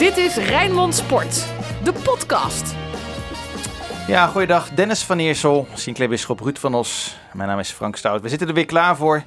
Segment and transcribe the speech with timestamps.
[0.00, 1.46] Dit is Rijnmond Sport,
[1.84, 2.74] de podcast.
[4.06, 4.68] Ja, goeiedag.
[4.68, 7.16] Dennis van Eersel, Sinclair Bisschop, Ruud van Os.
[7.32, 8.22] Mijn naam is Frank Stout.
[8.22, 9.22] We zitten er weer klaar voor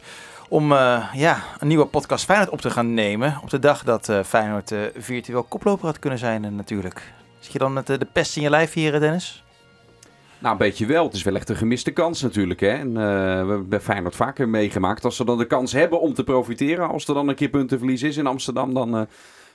[0.50, 3.40] om uh, ja, een nieuwe podcast Feyenoord op te gaan nemen.
[3.42, 7.14] Op de dag dat uh, Feyenoord uh, virtueel koploper had kunnen zijn natuurlijk.
[7.40, 9.44] Zit je dan met de pest in je lijf hier, Dennis?
[10.40, 11.06] Nou, een beetje wel.
[11.06, 12.60] Het is wel echt een gemiste kans natuurlijk.
[12.60, 12.68] Hè?
[12.68, 15.06] En, we hebben bij Feyenoord vaker meegemaakt.
[15.06, 16.90] Als ze dan de kans hebben om te profiteren.
[16.90, 19.08] Als er dan een keer puntenverlies is in Amsterdam, dan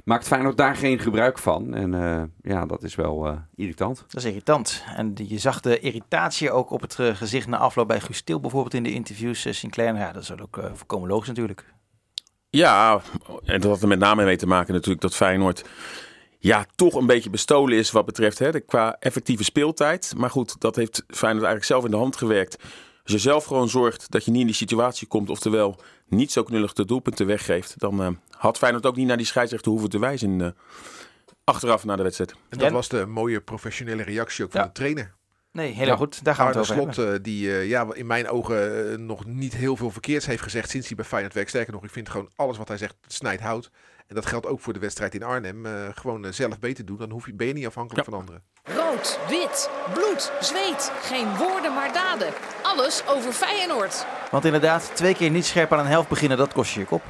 [0.09, 1.75] maakt Feyenoord daar geen gebruik van.
[1.75, 4.05] En uh, ja, dat is wel uh, irritant.
[4.09, 4.85] Dat is irritant.
[4.97, 8.75] En je zag de irritatie ook op het uh, gezicht na afloop bij Guus bijvoorbeeld
[8.75, 9.47] in de interviews.
[9.51, 11.65] Sinclair, ja, dat is ook voorkomen logisch natuurlijk.
[12.51, 13.01] Ja,
[13.45, 15.65] en dat had er met name mee te maken natuurlijk dat Feyenoord
[16.39, 20.15] ja, toch een beetje bestolen is wat betreft hè, de, qua effectieve speeltijd.
[20.17, 22.57] Maar goed, dat heeft Feyenoord eigenlijk zelf in de hand gewerkt.
[23.09, 26.43] Als je zelf gewoon zorgt dat je niet in die situatie komt, oftewel niet zo
[26.43, 29.99] knullig de doelpunten weggeeft, dan uh, had Feyenoord ook niet naar die scheidsrechter hoeven te
[29.99, 30.49] wijzen uh,
[31.45, 32.35] achteraf na de wedstrijd.
[32.49, 35.15] En dat was de mooie professionele reactie ook van de trainer.
[35.53, 35.97] Nee, heel ja.
[35.97, 36.25] goed.
[36.25, 39.77] Daar gaan we het over Slot, uh, die ja, in mijn ogen nog niet heel
[39.77, 41.49] veel verkeerds heeft gezegd sinds hij bij Feyenoord werkt.
[41.51, 43.71] Sterker nog, ik vind gewoon alles wat hij zegt snijdt hout.
[44.07, 45.67] En dat geldt ook voor de wedstrijd in Arnhem.
[45.95, 48.13] gewoon zelf beter doen, dan hoef je, ben je niet afhankelijk ja.
[48.13, 48.43] van anderen.
[48.89, 50.93] Rood, wit, bloed, zweet.
[51.03, 52.33] Geen woorden maar daden.
[52.63, 54.07] Alles over Feyenoord.
[54.31, 57.03] Want inderdaad, twee keer niet scherp aan een helft beginnen, dat kost je je kop.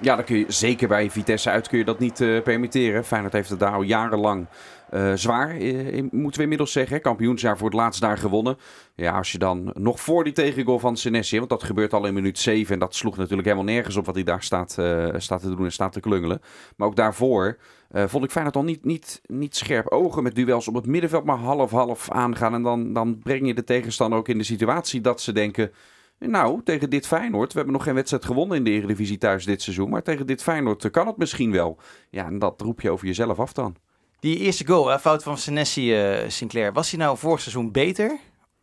[0.00, 3.04] Ja, dan kun je zeker bij Vitesse uit kun je dat niet uh, permitteren.
[3.04, 4.46] Feyenoord heeft het daar al jarenlang
[4.94, 7.00] uh, zwaar, uh, moeten we inmiddels zeggen.
[7.00, 8.58] Kampioensjaar voor het laatst daar gewonnen.
[8.94, 12.14] Ja, als je dan nog voor die tegengoal van Senesi, want dat gebeurt al in
[12.14, 14.70] minuut 7 en dat sloeg natuurlijk helemaal nergens op wat hij daar staat,
[15.16, 16.40] staat te doen en staat te klungelen.
[16.76, 17.56] Maar ook daarvoor
[17.92, 21.38] vond ik Feyenoord al niet, niet, niet scherp ogen met duels op het middenveld, maar
[21.38, 22.54] half-half aangaan.
[22.54, 25.70] En dan, dan breng je de tegenstander ook in de situatie dat ze denken...
[26.18, 29.62] Nou, tegen dit Feyenoord, we hebben nog geen wedstrijd gewonnen in de Eredivisie thuis dit
[29.62, 29.90] seizoen.
[29.90, 31.78] Maar tegen dit Feyenoord kan het misschien wel.
[32.10, 33.76] Ja, en dat roep je over jezelf af dan.
[34.20, 36.72] Die eerste goal, hè, fout van Senesi, uh, Sinclair.
[36.72, 38.18] Was hij nou vorig seizoen beter?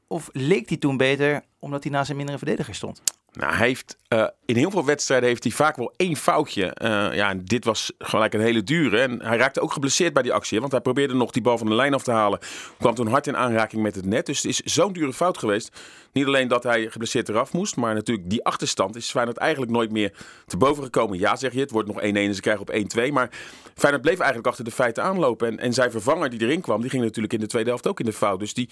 [0.08, 3.02] Of leek hij toen beter omdat hij naast een mindere verdediger stond?
[3.34, 6.76] Nou, hij heeft uh, in heel veel wedstrijden heeft hij vaak wel één foutje.
[6.82, 9.00] Uh, ja, dit was gelijk een hele dure.
[9.00, 10.60] En hij raakte ook geblesseerd bij die actie.
[10.60, 12.40] Want hij probeerde nog die bal van de lijn af te halen.
[12.80, 14.26] Kwam toen hard in aanraking met het net.
[14.26, 15.80] Dus het is zo'n dure fout geweest.
[16.12, 17.76] Niet alleen dat hij geblesseerd eraf moest.
[17.76, 20.14] Maar natuurlijk die achterstand is Feyenoord eigenlijk nooit meer
[20.46, 21.20] te boven gekomen.
[21.20, 22.74] Ja, zeg je, het wordt nog 1-1 en ze krijgen op
[23.10, 23.12] 1-2.
[23.12, 23.30] Maar
[23.76, 25.48] Feyenoord bleef eigenlijk achter de feiten aanlopen.
[25.48, 28.00] En, en zijn vervanger die erin kwam, die ging natuurlijk in de tweede helft ook
[28.00, 28.40] in de fout.
[28.40, 28.70] Dus die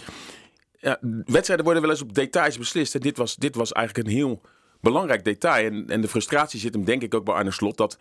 [0.81, 2.95] ja, wedstrijden worden wel eens op details beslist.
[2.95, 4.41] En dit was, dit was eigenlijk een heel
[4.79, 5.65] belangrijk detail.
[5.65, 7.77] En, en de frustratie zit hem denk ik ook bij Arne Slot.
[7.77, 7.97] Dat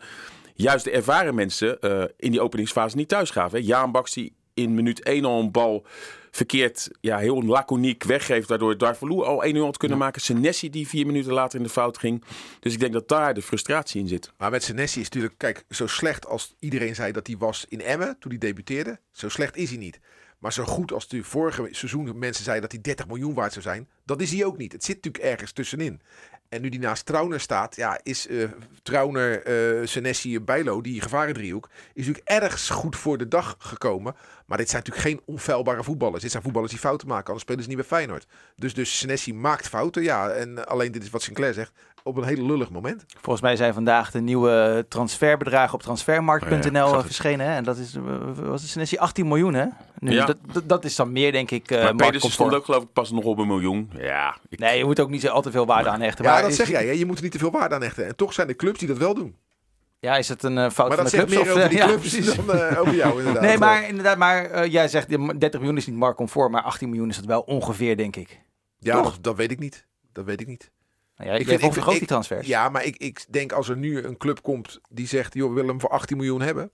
[0.55, 3.63] juist de ervaren mensen uh, in die openingsfase niet thuis gaven.
[3.63, 5.85] Jaan Baks die in minuut 1 al een bal
[6.31, 8.49] verkeerd, ja, heel laconiek weggeeft.
[8.49, 10.03] Waardoor Darvalu al 1-0 had kunnen ja.
[10.03, 10.21] maken.
[10.21, 12.23] Senesi die vier minuten later in de fout ging.
[12.59, 14.31] Dus ik denk dat daar de frustratie in zit.
[14.37, 17.81] Maar met Senesi is natuurlijk, kijk, zo slecht als iedereen zei dat hij was in
[17.81, 18.99] Emmen toen hij debuteerde.
[19.11, 19.99] Zo slecht is hij niet.
[20.41, 23.63] Maar zo goed als de vorige seizoen mensen zeiden dat hij 30 miljoen waard zou
[23.63, 24.71] zijn, dat is hij ook niet.
[24.71, 26.01] Het zit natuurlijk ergens tussenin.
[26.49, 28.49] En nu die naast Trauner staat, ja, is uh,
[28.83, 29.47] Trauner,
[29.79, 34.15] uh, Senesi en Bijlo, die gevarendriehoek, is natuurlijk ergens goed voor de dag gekomen.
[34.45, 36.21] Maar dit zijn natuurlijk geen onfeilbare voetballers.
[36.21, 38.27] Dit zijn voetballers die fouten maken, anders spelen ze niet bij Feyenoord.
[38.55, 40.29] Dus, dus Senesi maakt fouten, ja.
[40.29, 41.71] En alleen dit is wat Sinclair zegt,
[42.03, 43.05] op een hele lullig moment.
[43.07, 47.45] Volgens mij zijn vandaag de nieuwe transferbedragen op transfermarkt.nl oh ja, verschenen.
[47.45, 47.55] Hè?
[47.55, 47.95] En dat is,
[48.35, 49.65] was het Senesi 18 miljoen, hè?
[49.99, 50.25] Nu, ja.
[50.25, 52.93] dat, dat, dat, is dan meer, denk ik, uh, Maar Pedersen stond ook geloof ik
[52.93, 53.91] pas nog op een miljoen.
[53.97, 54.37] Ja.
[54.49, 54.59] Ik...
[54.59, 56.25] Nee, je moet ook niet al te veel waarde aan hechten.
[56.25, 56.57] Ja, maar dat is...
[56.57, 56.97] zeg jij.
[56.97, 58.07] Je moet er niet te veel waarde aan hechten.
[58.07, 59.35] En toch zijn er clubs die dat wel doen.
[59.99, 61.33] Ja, is het een uh, fout maar van de clubs?
[61.33, 63.43] Maar dat zegt meer over die clubs ja, dan uh, over jou inderdaad.
[63.43, 65.09] Nee, maar inderdaad, maar uh, jij zegt
[65.39, 68.41] 30 miljoen is niet marktconform, maar 18 miljoen is het wel ongeveer, denk ik.
[68.79, 69.85] Ja, dat, dat, weet ik niet.
[70.11, 70.71] Dat weet ik niet.
[71.15, 72.47] Nou ja, ik vind, ik vind, die transfers.
[72.47, 75.53] Ja, maar ik, ik denk als er nu een club komt die zegt, joh, we
[75.53, 76.71] willen hem voor 18 miljoen hebben.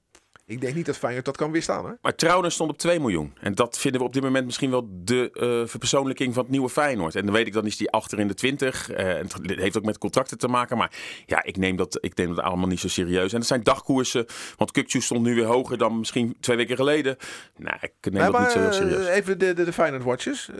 [0.48, 1.86] Ik denk niet dat Feyenoord dat kan weerstaan.
[1.86, 1.92] Hè?
[2.02, 3.34] Maar Trouwner stond op 2 miljoen.
[3.42, 6.70] En dat vinden we op dit moment misschien wel de uh, verpersoonlijking van het nieuwe
[6.70, 7.16] Feyenoord.
[7.16, 8.92] En dan weet ik, dan is die achter in de 20.
[8.92, 10.78] Uh, en het heeft ook met contracten te maken.
[10.78, 10.92] Maar
[11.26, 13.32] ja, ik neem dat, ik neem dat allemaal niet zo serieus.
[13.32, 14.26] En het zijn dagkoersen.
[14.56, 17.18] Want Kukcu stond nu weer hoger dan misschien twee weken geleden.
[17.58, 19.08] Nou, ik neem maar, dat niet zo heel serieus.
[19.08, 20.50] Even de, de, de Feyenoord Watches.
[20.50, 20.56] Uh,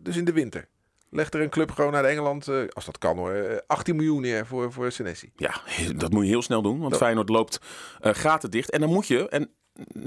[0.00, 0.68] dus in de winter.
[1.14, 4.20] Legt er een club gewoon naar Engeland, uh, als dat kan hoor, uh, 18 miljoen
[4.20, 5.32] neer voor, voor Senesi.
[5.36, 5.60] Ja,
[5.96, 7.00] dat moet je heel snel doen, want dat...
[7.00, 7.60] Feyenoord loopt
[8.02, 8.70] uh, gaten dicht.
[8.70, 9.50] En dan moet je, en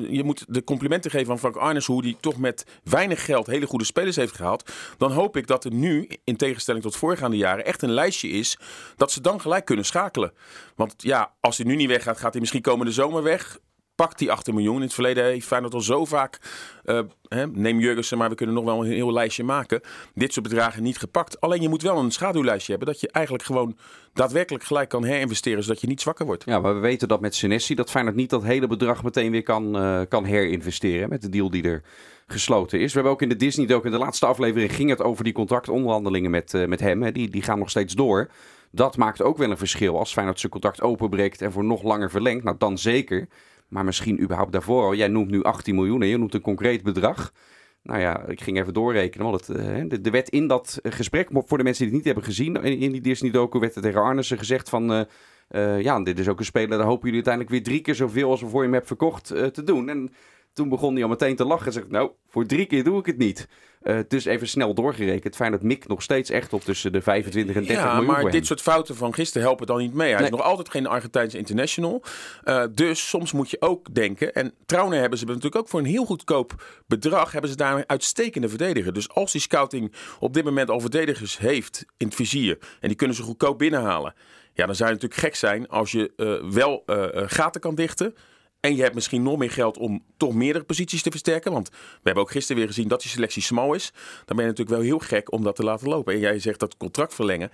[0.09, 3.65] je moet de complimenten geven aan Frank Arnes, hoe die toch met weinig geld hele
[3.65, 4.71] goede spelers heeft gehaald.
[4.97, 8.59] Dan hoop ik dat er nu, in tegenstelling tot voorgaande jaren, echt een lijstje is
[8.95, 10.33] dat ze dan gelijk kunnen schakelen.
[10.75, 13.59] Want ja, als hij nu niet weggaat, gaat hij misschien komende zomer weg
[13.95, 14.75] Pak die 18 miljoen.
[14.75, 16.39] In het verleden heeft Feyenoord al zo vaak,
[16.83, 19.81] eh, hè, neem Jurgensen, maar we kunnen nog wel een heel lijstje maken.
[20.13, 21.41] Dit soort bedragen niet gepakt.
[21.41, 22.93] Alleen je moet wel een schaduwlijstje hebben.
[22.93, 23.77] Dat je eigenlijk gewoon
[24.13, 26.43] daadwerkelijk gelijk kan herinvesteren, zodat je niet zwakker wordt.
[26.45, 29.43] Ja, maar we weten dat met Senesi dat Feyenoord niet dat hele bedrag meteen weer
[29.43, 31.83] kan, eh, kan herinvesteren met de deal die er
[32.27, 32.87] gesloten is.
[32.87, 36.31] We hebben ook in de Disney in de laatste aflevering ging het over die contractonderhandelingen
[36.31, 37.03] met, eh, met hem.
[37.03, 37.11] Hè.
[37.11, 38.29] Die, die gaan nog steeds door.
[38.71, 42.09] Dat maakt ook wel een verschil als Feyenoord zijn contract openbreekt en voor nog langer
[42.09, 42.43] verlengt.
[42.43, 43.27] Nou, dan zeker.
[43.67, 44.95] Maar misschien überhaupt daarvoor.
[44.95, 47.31] Jij noemt nu 18 miljoen en je noemt een concreet bedrag.
[47.85, 49.31] Nou ja, ik ging even doorrekenen.
[49.31, 52.05] Want het, eh, de, de wet in dat gesprek, voor de mensen die het niet
[52.05, 54.91] hebben gezien, in, die Disney-docu werd er tegen Arnissen gezegd van...
[54.93, 55.01] eh,
[55.47, 58.29] eh, ja, dit is ook een speler, daar hopen jullie uiteindelijk weer drie keer zoveel
[58.29, 59.89] als we voor je hem hebben verkocht te doen.
[59.89, 60.13] En
[60.55, 63.05] toen begon hij al meteen te lachen en zegt, nou, voor drie keer doe ik
[63.05, 63.47] het niet.
[63.81, 65.35] Eh, dus even snel doorgerekend.
[65.35, 68.31] Fijn dat Mick nog steeds echt op tussen de 25 en 30 Ja, miljoen maar
[68.31, 70.07] dit soort fouten van gisteren helpen dan niet mee.
[70.09, 70.29] Hij Nee.
[70.29, 72.03] is nog altijd geen Argentijnse international.
[72.43, 74.33] Eh, dus soms moet je ook denken.
[74.33, 77.31] En Trauner hebben ze natuurlijk ook voor een heel goedkoop bedrag.
[77.31, 78.93] Hebben ze daar een uitstekende verdediger.
[78.93, 82.57] Dus als die scouting op dit moment al verdedigers heeft in het vizier.
[82.79, 84.13] En die kunnen ze goedkoop binnenhalen.
[84.53, 86.83] Ja, dan zou je natuurlijk gek zijn als je eh, wel
[87.25, 88.15] gaten kan dichten.
[88.65, 91.51] En je hebt misschien nog meer geld om toch meerdere posities te versterken.
[91.51, 93.91] Want we hebben ook gisteren weer gezien dat die selectie smal is.
[94.25, 96.13] Dan ben je natuurlijk wel heel gek om dat te laten lopen.
[96.13, 97.51] En jij zegt dat contract verlengen.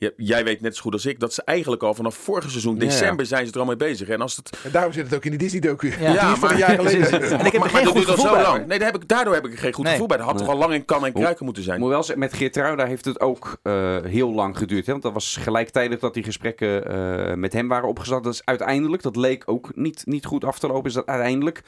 [0.00, 2.74] Ja, jij weet net zo goed als ik dat ze eigenlijk al vanaf vorig seizoen,
[2.74, 2.80] Ja.
[2.80, 4.08] december, zijn ze er al mee bezig.
[4.08, 4.58] En als het.
[4.64, 5.88] En daarom zit het ook in die Disney-docu.
[6.00, 7.22] Ja, Ja, maar- maar een jaar geleden.
[7.38, 8.42] En ik heb maar, geen dat goed duurt al gevoel zo bij.
[8.42, 8.66] lang.
[8.66, 9.92] Nee, daar heb ik, daardoor heb ik er geen goed Nee.
[9.92, 10.16] gevoel bij.
[10.16, 11.80] Dat had toch al lang in kan en kruiken moeten zijn.
[11.80, 14.84] Moet wel zeggen, met Geertruida heeft het ook eh, heel lang geduurd.
[14.86, 14.90] Hè?
[14.92, 18.24] Want dat was gelijktijdig dat die gesprekken eh, met hem waren opgezet.
[18.24, 20.88] Dat is uiteindelijk, dat leek ook niet, niet goed af te lopen.
[20.88, 21.62] Is dat uiteindelijk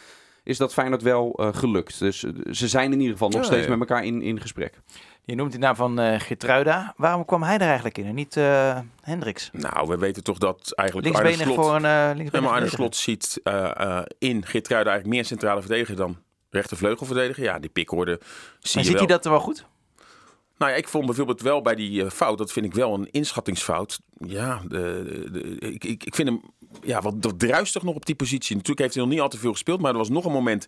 [0.45, 1.99] is dat Feyenoord wel eh, gelukt.
[1.99, 3.71] Dus eh, ze zijn in ieder geval nog steeds ja.
[3.71, 4.81] met elkaar in, in gesprek.
[5.25, 6.95] Je noemt de naam van eh Gertruida.
[6.97, 9.51] Waarom kwam hij er eigenlijk in en niet eh Hendricks?
[9.53, 12.69] Nou, we weten toch dat eigenlijk Arne Linksbenig Slot, voor een eh linksbenig maar Arne.
[12.69, 16.17] Slot ziet eh, eh, in Geertruiden eigenlijk meer centrale verdediger dan
[16.51, 17.45] rechtervleugelverdediger.
[17.45, 18.97] Ja, die pikorde zie En je ziet wel.
[18.97, 19.67] hij dat er wel goed?
[20.61, 24.01] Nou ik vond bijvoorbeeld wel bij die eh, fout, dat vind ik wel een inschattingsfout.
[24.19, 26.41] Ja, de, ik, ik, ik vind hem
[26.83, 28.55] ja, wat, druistig nog op die positie.
[28.55, 30.67] Natuurlijk heeft hij nog niet al te veel gespeeld, maar er was nog een moment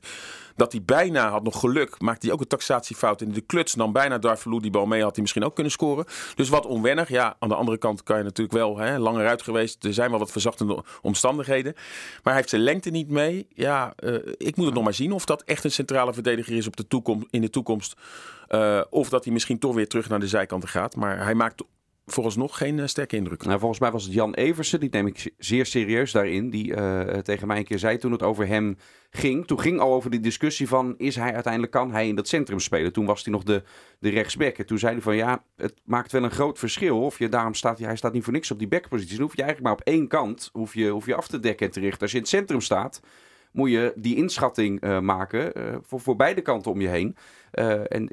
[0.57, 2.01] dat hij bijna had nog geluk.
[2.01, 3.73] Maakte hij ook een taxatiefout in de kluts.
[3.73, 6.05] Dan bijna verloor die bal mee, had hij misschien ook kunnen scoren.
[6.35, 7.09] Dus wat onwennig.
[7.09, 9.85] Ja, aan de andere kant kan je natuurlijk wel hè, langer uit geweest.
[9.85, 11.73] Er zijn wel wat verzachtende omstandigheden.
[11.75, 13.47] Maar hij heeft zijn lengte niet mee.
[13.55, 16.67] Ja, eh, ik moet het nog maar zien of dat echt een centrale verdediger is
[16.67, 17.97] op de toekom in de toekomst.
[18.53, 20.97] Eh, of dat hij misschien toch weer terug naar de zijkanten gaat.
[20.97, 21.65] Maar hij maakt
[22.07, 23.45] vooralsnog geen eh, sterke indruk.
[23.45, 27.19] Nou, volgens mij was het Jan Eversen, die neem ik zeer serieus daarin, die eh,
[27.19, 28.77] tegen mij een keer zei toen het over hem
[29.11, 29.47] ging.
[29.47, 32.61] Toen ging al over die discussie van, is hij uiteindelijk, kan hij in dat centrum
[32.61, 32.93] spelen?
[32.93, 33.63] Toen was hij nog de,
[33.99, 34.59] de rechtsback.
[34.59, 37.01] En toen zei hij van, ja, het maakt wel een groot verschil.
[37.01, 39.17] Of je, daarom staat hij, staat niet voor niks op die backpositie.
[39.17, 41.67] Dan hoef je eigenlijk maar op één kant, hoef je, hoef je af te dekken
[41.67, 42.01] en te richten.
[42.01, 43.01] Als je in het centrum staat,
[43.53, 47.17] moet je die inschatting eh, maken eh, voor, voor beide kanten om je heen.
[47.51, 48.09] Eh, en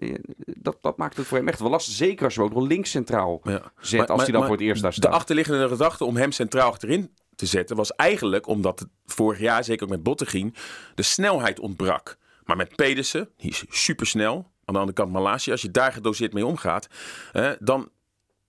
[0.46, 1.94] dat, dat maakt het voor hem echt wel lastig.
[1.94, 3.52] Zeker als je ook nog links centraal Ja.
[3.80, 5.14] zet, Maar- als maar- hij dan voor het eerst daar De staat.
[5.14, 9.84] achterliggende gedachte om hem centraal achterin te zetten was eigenlijk omdat het vorig jaar, zeker
[9.84, 10.56] ook met Bottegien,
[10.96, 12.18] de snelheid ontbrak.
[12.44, 14.36] Maar met Pedersen, die is supersnel.
[14.66, 16.88] Aan de andere kant Malasia, als je daar gedoseerd mee omgaat,
[17.32, 17.90] eh, dan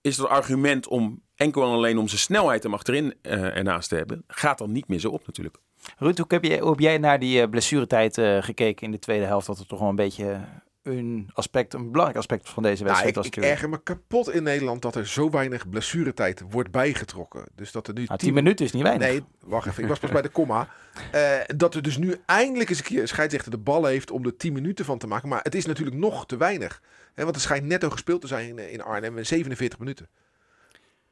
[0.00, 3.94] is het argument om enkel en alleen om zijn snelheid hem achterin eh, ernaast te
[3.96, 5.56] hebben, gaat dan niet meer zo op natuurlijk.
[5.98, 8.98] Ruud, hoe heb, jij, hoe heb jij naar die eh, blessuretijd eh, gekeken in de
[8.98, 9.46] tweede helft?
[9.46, 10.40] Dat het toch wel een beetje
[10.82, 14.32] een aspect, een belangrijk aspect van deze Nou, wedstrijd ik, was ik erger me kapot
[14.32, 17.44] in Nederland dat er zo weinig blessuretijd wordt bijgetrokken.
[17.54, 19.08] Dus dat er nu Nou, 10 minuten is niet weinig.
[19.08, 19.82] Nee, wacht even.
[19.82, 20.68] Ik was pas bij de komma.
[21.10, 24.24] Eh, dat er dus nu eindelijk eens een keer een scheidsrechter de bal heeft om
[24.24, 25.28] er 10 minuten van te maken.
[25.28, 26.82] Maar het is natuurlijk nog te weinig.
[27.14, 30.08] Hè, want er schijnt netto gespeeld te zijn in, in Arnhem in 47 minuten.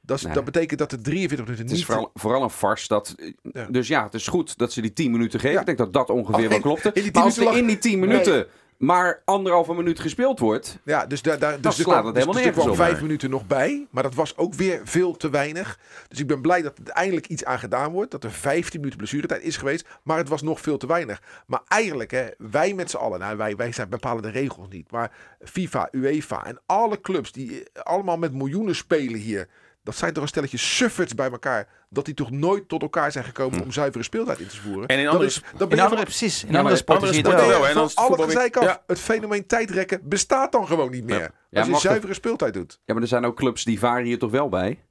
[0.08, 0.34] Dat, is, Nee.
[0.34, 1.86] dat betekent dat er 43 minuten Het is niet...
[1.86, 2.88] vooral, vooral een farce.
[2.88, 3.14] Dat,
[3.52, 3.66] Ja.
[3.70, 5.54] Dus ja, het is goed dat ze die 10 minuten geven.
[5.54, 5.60] Ja.
[5.60, 6.90] Ik denk dat dat ongeveer wel klopte.
[6.92, 8.46] in die 10 Maar als er minuten in die 10 minuten
[8.78, 10.78] maar anderhalve minuut gespeeld wordt.
[10.84, 13.00] Ja, dus daar, daar, dus er slaat kwam, het dus, helemaal dus er kwam vijf
[13.00, 13.86] minuten nog bij.
[13.90, 15.78] Maar dat was ook weer veel te weinig.
[16.08, 18.10] Dus ik ben blij dat er eindelijk iets aan gedaan wordt.
[18.10, 19.86] Dat er 15 minuten blessuretijd is geweest.
[20.02, 21.22] Maar het was nog veel te weinig.
[21.46, 23.18] Maar eigenlijk, hè, wij met z'n allen.
[23.18, 24.90] Nou, wij, wij zijn bepalen de regels niet.
[24.90, 25.12] Maar
[25.44, 29.48] FIFA, UEFA en alle clubs die eh, allemaal met miljoenen spelen hier.
[29.88, 31.68] Dat zijn toch een stelletje sufferts bij elkaar.
[31.90, 34.86] Dat die toch nooit tot elkaar zijn gekomen om zuivere speeltijd in te voeren.
[34.86, 37.22] En in dat andere- is, dat In andere, van- precies, in andere sporten zie je
[37.30, 37.74] wel.
[37.74, 38.50] dan is alle.
[38.60, 38.82] Ja.
[38.86, 41.18] Het fenomeen tijdrekken bestaat dan gewoon niet meer.
[41.20, 41.30] Ja.
[41.50, 42.80] Ja, Als je zuivere speeltijd doet.
[42.84, 44.82] Ja, maar er zijn ook clubs die varen hier toch wel bij.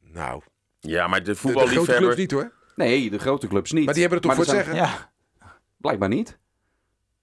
[0.00, 0.42] Nou,
[0.80, 1.96] Ja, maar de de, de grote voetballiefhebber...
[1.96, 2.52] clubs niet hoor.
[2.76, 3.84] Nee, de grote clubs niet.
[3.84, 4.74] Maar die hebben er toch voor te zeggen.
[4.74, 5.12] Ja.
[5.76, 6.38] Blijkblijkbar niet.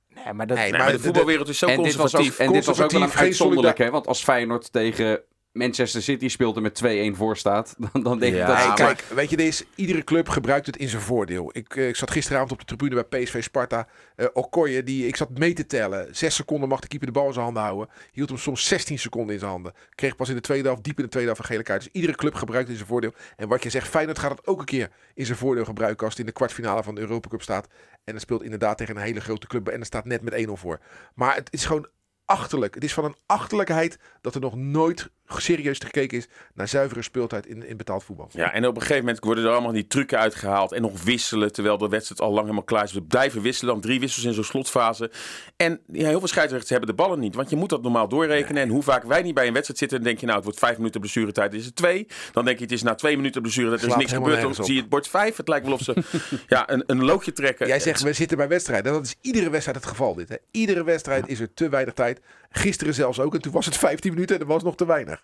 [0.07, 2.39] Nee, maar dat, Nee, Nee, maar de voetbalwereld is zo en dit was ook, conservatief.
[2.47, 3.89] en dit was ook wel een uitzonderlijk, hè?
[3.89, 5.21] Want als Feyenoord tegen
[5.57, 6.81] Manchester City speelt er met
[7.13, 8.65] 2-1 voor staat, dan, dan denk Ja, ik dat...
[8.65, 11.49] Maar- kijk, weet je, deze, iedere club gebruikt het in zijn voordeel.
[11.53, 13.87] Ik, eh, ik zat gisteravond op de tribune bij PSV Sparta.
[14.15, 16.15] Eh Okoye, die, ik zat mee te tellen.
[16.15, 17.89] Zes seconden mag de keeper de bal in zijn handen houden.
[18.11, 19.73] Hield hem soms 16 seconden in zijn handen.
[19.95, 21.83] Kreeg pas in de tweede helft, diep in de tweede helft, een gele kaart.
[21.83, 23.13] Dus iedere club gebruikt het in zijn voordeel.
[23.35, 26.09] En wat je zegt, Feyenoord gaat het ook een keer in zijn voordeel gebruiken als
[26.09, 27.67] het in de kwartfinale van de Europa Cup staat.
[28.03, 30.51] En het speelt inderdaad tegen een hele grote club en er staat net met 1-0
[30.53, 30.79] voor.
[31.15, 31.87] Maar het is gewoon
[32.25, 32.73] achterlijk.
[32.75, 37.45] Het is van een achterlijkheid dat er nog nooit serieus gekeken is naar zuivere speeltijd
[37.45, 38.29] in, in betaald voetbal.
[38.31, 40.71] Ja, en op een gegeven moment worden er allemaal die trucken uitgehaald.
[40.71, 42.93] En nog wisselen, terwijl de wedstrijd al lang helemaal klaar is.
[42.93, 45.11] We blijven wisselen, dan drie wissels in zo'n slotfase.
[45.55, 47.35] En ja, heel veel scheidsrechters hebben de ballen niet.
[47.35, 48.61] Want je moet dat normaal doorrekenen.
[48.61, 50.59] En hoe vaak wij niet bij een wedstrijd zitten, dan denk je nou, het wordt
[50.59, 52.07] vijf minuten blessuretijd, is het twee.
[52.31, 54.41] Dan denk je, het is na twee minuten blessuretijd, er is niks gebeurd.
[54.41, 55.37] Dan zie je het bord vijf.
[55.37, 56.03] Het lijkt wel of ze
[56.47, 57.67] ja, een, een loodje trekken.
[57.67, 58.93] Jij zegt, we zitten bij wedstrijden.
[58.93, 60.29] Dat is iedere wedstrijd het geval dit.
[60.29, 60.35] Hè?
[60.51, 62.21] Iedere wedstrijd is er te weinig tijd.
[62.49, 63.33] Gisteren zelfs ook.
[63.33, 65.23] En toen was het 15 minuten en er was nog te weinig.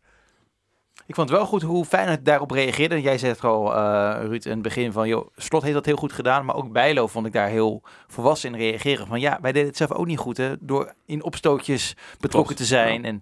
[1.05, 3.01] Ik vond het wel goed hoe Feyenoord daarop reageerde.
[3.01, 5.07] Jij zei het al, eh, Ruud, in het begin van...
[5.07, 6.45] Joh, Slot heeft dat heel goed gedaan.
[6.45, 9.07] Maar ook Bijlo vond ik daar heel volwassen in reageren.
[9.07, 10.37] Van ja, wij deden het zelf ook niet goed.
[10.37, 13.05] Hè, door in opstootjes betrokken te zijn.
[13.05, 13.21] En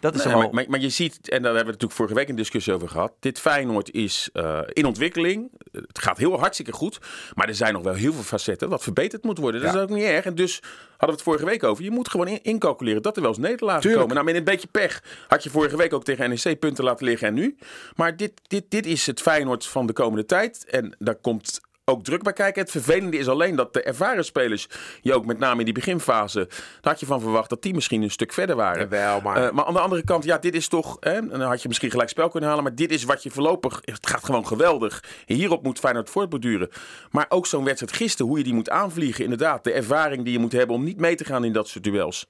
[0.00, 0.52] dat is Nee, allemaal...
[0.52, 3.12] maar, maar, je ziet, en daar hebben we natuurlijk vorige week een discussie over gehad.
[3.20, 5.50] Dit Feyenoord is eh, in ontwikkeling.
[5.72, 6.98] Het gaat heel hartstikke goed.
[7.34, 9.60] Maar er zijn nog wel heel veel facetten wat verbeterd moet worden.
[9.60, 9.76] Dat Ja.
[9.76, 10.24] is ook niet erg.
[10.24, 11.84] En dus hadden we het vorige week over.
[11.84, 14.00] Je moet gewoon in- incalculeren dat er wel eens nederlagen Tuurlijk.
[14.02, 14.14] komen.
[14.24, 17.28] Nou, met een beetje pech had je vorige week ook tegen NEC punten laten liggen
[17.28, 17.56] en nu.
[17.96, 20.64] Maar dit, dit, dit is het Feyenoord van de komende tijd.
[20.70, 22.62] En daar komt ook druk bij kijken.
[22.62, 24.68] Het vervelende is alleen dat de ervaren spelers,
[25.00, 28.02] je ook met name in die beginfase, daar had je van verwacht dat die misschien
[28.02, 28.82] een stuk verder waren.
[28.82, 29.46] Jawel, maar...
[29.46, 30.96] Eh, maar aan de andere kant, ja, dit is toch.
[31.00, 32.64] Hè, en dan had je misschien gelijk spel kunnen halen.
[32.64, 33.80] Maar dit is wat je voorlopig.
[33.84, 35.04] Het gaat gewoon geweldig.
[35.26, 36.68] Hierop moet Feyenoord voortborduren.
[37.10, 39.24] Maar ook zo'n wedstrijd gisteren, hoe je die moet aanvliegen.
[39.24, 41.84] Inderdaad, de ervaring die je moet hebben om niet mee te gaan in dat soort
[41.84, 42.26] duels.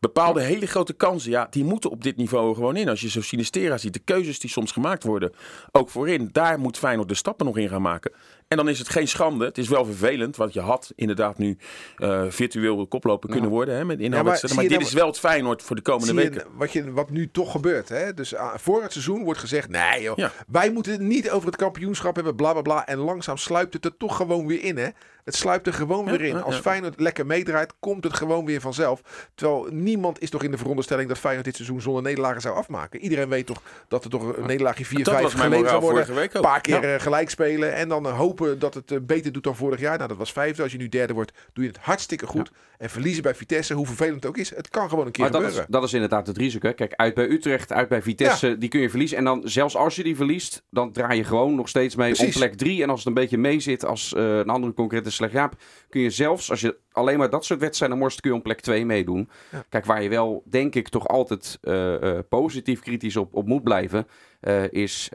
[0.00, 2.88] Bepaalde hele grote kansen, ja, die moeten op dit niveau gewoon in.
[2.88, 5.32] Als je zo Sinistera ziet, de keuzes die soms gemaakt worden,
[5.72, 8.12] ook voorin, daar moet Feyenoord de stappen nog in gaan maken.
[8.48, 9.44] En dan is het geen schande.
[9.44, 11.58] Het is wel vervelend, want je had inderdaad nu
[11.96, 14.54] eh, virtueel koploper kunnen worden hè, met inhaalwedstrijden.
[14.56, 16.44] maar je dit dan- is wel het Feyenoord voor de komende weken.
[16.54, 17.88] wat, je, wat nu toch gebeurt.
[17.88, 18.14] Hè?
[18.14, 21.56] Dus ah, voor het seizoen wordt gezegd: nee, joh, wij moeten het niet over het
[21.56, 22.86] kampioenschap hebben, bla bla bla.
[22.86, 24.76] En langzaam sluipt het er toch gewoon weer in.
[24.76, 24.88] Hè?
[25.28, 26.42] Het sluipt er gewoon weer in.
[26.42, 26.56] Als.
[26.58, 29.28] Feyenoord lekker meedraait, komt het gewoon weer vanzelf.
[29.34, 33.00] Terwijl niemand is toch in de veronderstelling dat Feyenoord dit seizoen zonder nederlagen zou afmaken.
[33.00, 35.92] Iedereen weet toch dat er toch een nederlaagje 4-5 Dat was mijn geleverd moraal zou
[36.06, 36.28] worden.
[36.32, 36.94] Een paar keer Ja.
[36.94, 39.96] eh, gelijk spelen en dan eh, hopen dat het eh, beter doet dan vorig jaar.
[39.96, 40.62] Nou, dat was vijfde.
[40.62, 42.50] Als je nu derde wordt, doe je het hartstikke goed.
[42.78, 45.32] En verliezen bij Vitesse, hoe vervelend het ook is, het kan gewoon een keer Maar
[45.32, 45.72] dat is, gebeuren.
[45.72, 46.72] dat is inderdaad het risico.
[46.72, 49.16] Kijk, uit bij Utrecht, uit bij Vitesse, die kun je verliezen.
[49.18, 52.34] En dan, zelfs als je die verliest, dan draai je gewoon nog steeds mee Precies.
[52.34, 52.82] op plek 3.
[52.82, 55.56] En als het een beetje mee zit, als een andere concurrent is slecht,
[55.88, 58.60] kun je zelfs, als je alleen maar dat soort wedstrijden morst, kun je om plek
[58.60, 59.28] 2 meedoen.
[59.52, 59.64] Ja.
[59.68, 63.62] Kijk, waar je wel, denk ik, toch altijd eh, eh, positief kritisch op, op moet
[63.62, 64.06] blijven,
[64.40, 65.08] eh, is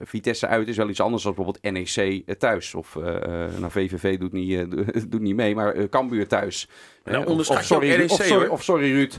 [0.00, 2.74] Vitesse uit is wel iets anders dan bijvoorbeeld NEC thuis.
[2.74, 2.94] Of,
[3.58, 4.70] nou, VVV doet niet,
[5.10, 6.68] doet niet mee, maar Cambuur thuis.
[7.04, 8.48] Nou, of- onderschat of, sorry, NEC, of, sorry, hoor.
[8.52, 9.18] of sorry Ruud,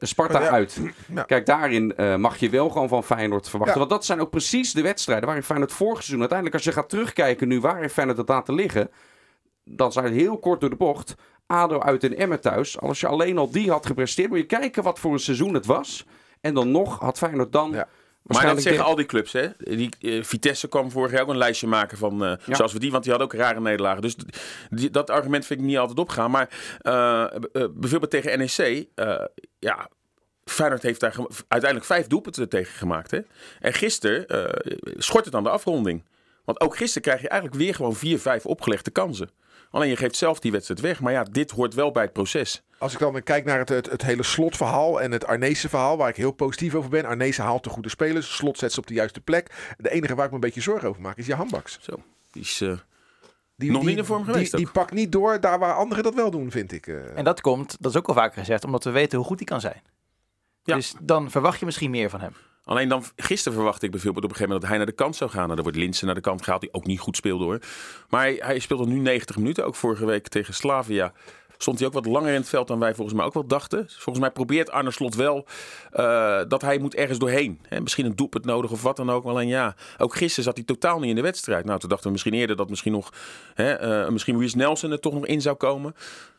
[0.00, 0.48] Sparta Ja.
[0.50, 0.80] uit.
[1.14, 1.22] Ja.
[1.22, 3.80] Kijk, daarin mag je wel gewoon van Feyenoord verwachten.
[3.80, 3.86] Ja.
[3.86, 6.18] Want dat zijn ook precies de wedstrijden waarin Feyenoord vorig seizoen...
[6.20, 8.90] uiteindelijk, als je gaat terugkijken nu waar heeft Feyenoord het laten liggen...
[9.64, 11.14] dan zijn heel kort door de bocht.
[11.46, 12.78] ADO uit en Emmen thuis.
[12.80, 14.28] Als je alleen al die had gepresteerd...
[14.28, 16.04] moet je kijken wat voor een seizoen het was.
[16.40, 17.70] En dan nog had Feyenoord dan...
[17.72, 17.88] Ja.
[18.24, 19.48] Maar dat zeggen al die clubs, hè?
[19.58, 22.54] Die, eh, Vitesse kwam vorig jaar ook een lijstje maken van, eh, Ja.
[22.54, 24.02] zoals we die, want die had ook rare nederlagen.
[24.02, 24.16] Dus
[24.70, 26.30] die- dat argument vind ik niet altijd opgaan.
[26.30, 26.48] Maar
[26.80, 27.24] eh,
[27.70, 28.86] bijvoorbeeld tegen NEC,
[29.58, 29.88] ja,
[30.44, 31.14] Feyenoord heeft daar
[31.48, 33.10] uiteindelijk vijf doelpunten tegen gemaakt.
[33.10, 33.20] Hè?
[33.60, 34.26] En gisteren
[34.96, 36.04] schort het aan de afronding.
[36.44, 39.30] Want ook gisteren krijg je eigenlijk weer gewoon vier, vijf opgelegde kansen.
[39.74, 41.00] Alleen je geeft zelf die wedstrijd weg.
[41.00, 42.62] Maar ja, dit hoort wel bij het proces.
[42.78, 46.08] Als ik dan kijk naar het, het, het hele slotverhaal en het Arnezen verhaal, waar
[46.08, 47.04] ik heel positief over ben.
[47.04, 49.74] Arnezen haalt de goede spelers, slot zet ze op de juiste plek.
[49.78, 51.78] De enige waar ik me een beetje zorgen over maak is je handbaks.
[51.80, 51.92] Zo,
[52.30, 52.60] die is...
[52.60, 52.72] eh,
[53.56, 56.14] Die, Nog die- niet in vorm geweest Die, pakt niet door daar waar anderen dat
[56.14, 56.86] wel doen, vind ik.
[56.86, 57.16] eh.
[57.18, 59.46] En dat komt, dat is ook al vaker gezegd, omdat we weten hoe goed hij
[59.46, 59.82] kan zijn.
[60.62, 60.74] Ja.
[60.74, 62.32] Dus dan verwacht je misschien meer van hem.
[62.64, 65.16] Alleen dan, gisteren verwachtte ik bijvoorbeeld op een gegeven moment dat hij naar de kant
[65.16, 65.42] zou gaan.
[65.42, 67.58] Nou, dan wordt Linsen naar de kant gehaald, die ook niet goed speelde hoor.
[68.08, 71.12] Maar hij, speelde nu 90 minuten, ook vorige week tegen Slavia.
[71.58, 73.86] Stond hij ook wat langer in het veld dan wij volgens mij ook wel dachten.
[73.88, 75.46] Volgens mij probeert Arne Slot wel
[75.90, 77.60] eh, dat hij moet ergens doorheen.
[77.68, 79.24] Hè, misschien een doelpunt nodig of wat dan ook.
[79.24, 81.64] Alleen ja, ook gisteren zat hij totaal niet in de wedstrijd.
[81.64, 83.12] Nou, toen dachten we misschien eerder dat misschien nog,
[83.54, 85.94] hè, eh, misschien Nelson er toch nog in zou komen.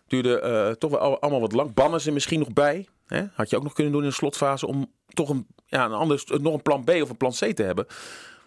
[0.08, 1.74] Duurde eh, toch wel al- allemaal wat lang.
[1.74, 2.88] Bannen ze misschien nog bij.
[3.06, 3.24] Hè?
[3.34, 6.24] Had je ook nog kunnen doen in de slotfase om toch een, ja, een ander,
[6.42, 7.86] nog een plan B of een plan C te hebben.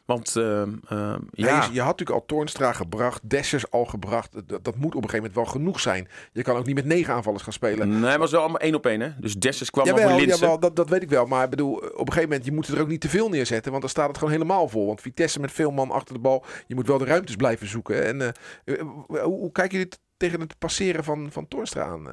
[0.05, 1.49] Want ehm, ehm, Ja.
[1.49, 4.33] ja, je, je had natuurlijk al Toornstra gebracht, Dessers al gebracht.
[4.49, 6.09] Dat, dat moet op een gegeven moment wel genoeg zijn.
[6.33, 7.88] Je kan ook niet met negen aanvallers gaan spelen.
[7.88, 9.00] nee, maar het was wel allemaal één op één.
[9.00, 9.11] Hè?
[9.21, 10.38] Dus Dessers kwam Jawel, voor Linsen.
[10.38, 11.27] jawel dat, dat weet ik wel.
[11.27, 13.71] Maar ik bedoel, op een gegeven moment, je moet er ook niet te veel neerzetten.
[13.71, 14.87] Want dan staat het gewoon helemaal vol.
[14.87, 16.45] Want Vitesse met veel man achter de bal.
[16.67, 18.05] Je moet wel de ruimtes blijven zoeken.
[18.07, 18.29] En eh,
[18.65, 22.07] eh, hoe, hoe kijken jullie tegen het passeren van, van Toornstra aan?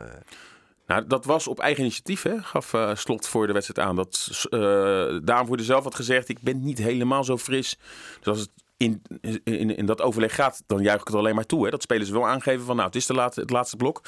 [0.85, 0.95] Eh?
[0.95, 2.41] Nou, dat was op eigen initiatief, hè?
[2.41, 3.95] gaf eh, Slot voor de wedstrijd aan.
[3.95, 7.77] Dat uh, voor zelf had gezegd, ik ben niet helemaal zo fris.
[8.19, 9.01] Dus als het in,
[9.43, 11.63] in, in dat overleg gaat, dan juich ik het alleen maar toe.
[11.63, 11.69] Hè?
[11.69, 14.01] Dat spelers wel aangeven van, nou, het is de laatste, het laatste blok.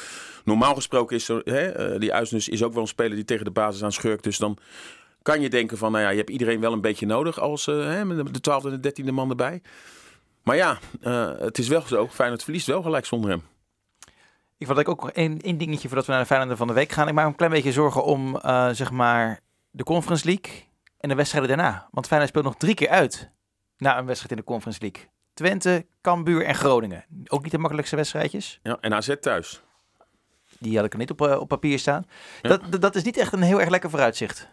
[0.44, 3.52] Normaal gesproken is hè, uh, die Uisnes is ook wel een speler die tegen de
[3.52, 4.24] basis aan schurkt.
[4.24, 4.58] Dus dan
[5.22, 8.24] kan je denken van, nou ja, je hebt iedereen wel een beetje nodig als hè,
[8.32, 9.62] de twaalfde en de dertiende man erbij.
[10.44, 10.80] Maar ja,
[11.40, 13.44] het is wel zo, Feyenoord verliest wel gelijk zonder hem.
[14.58, 17.08] Ik wil ook één, één dingetje voordat we naar de Feyenoord van de week gaan.
[17.08, 20.64] Ik maak me een klein beetje zorgen om uh, zeg maar de Conference League
[20.98, 21.88] en de wedstrijden daarna.
[21.92, 23.32] Want Feyenoord speelt nog drie keer uit
[23.78, 25.10] na een wedstrijd in de Conference League.
[25.34, 27.06] Twente, Cambuur en Groningen.
[27.28, 28.60] Ook niet de makkelijkste wedstrijdjes.
[28.64, 29.62] Ja, en AZ thuis.
[30.60, 32.06] Die had ik er niet op, uh, op papier staan.
[32.42, 32.50] Ja.
[32.50, 34.50] Dat, dat, dat is niet echt een heel erg lekker vooruitzicht.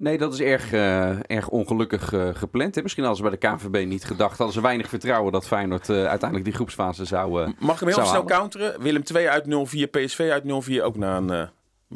[0.00, 2.74] Nee, dat is erg, uh, erg ongelukkig uh, gepland.
[2.74, 2.82] Hè?
[2.82, 4.36] Misschien hadden ze bij de KNVB niet gedacht.
[4.38, 8.06] Hadden ze weinig vertrouwen dat Feyenoord uh, uiteindelijk die groepsfase zou Mag ik hem heel
[8.06, 8.82] snel counteren?
[8.82, 9.48] Willem 2 uit 0-4,
[9.90, 10.44] PSV uit
[10.80, 11.48] 0-4 ook na een...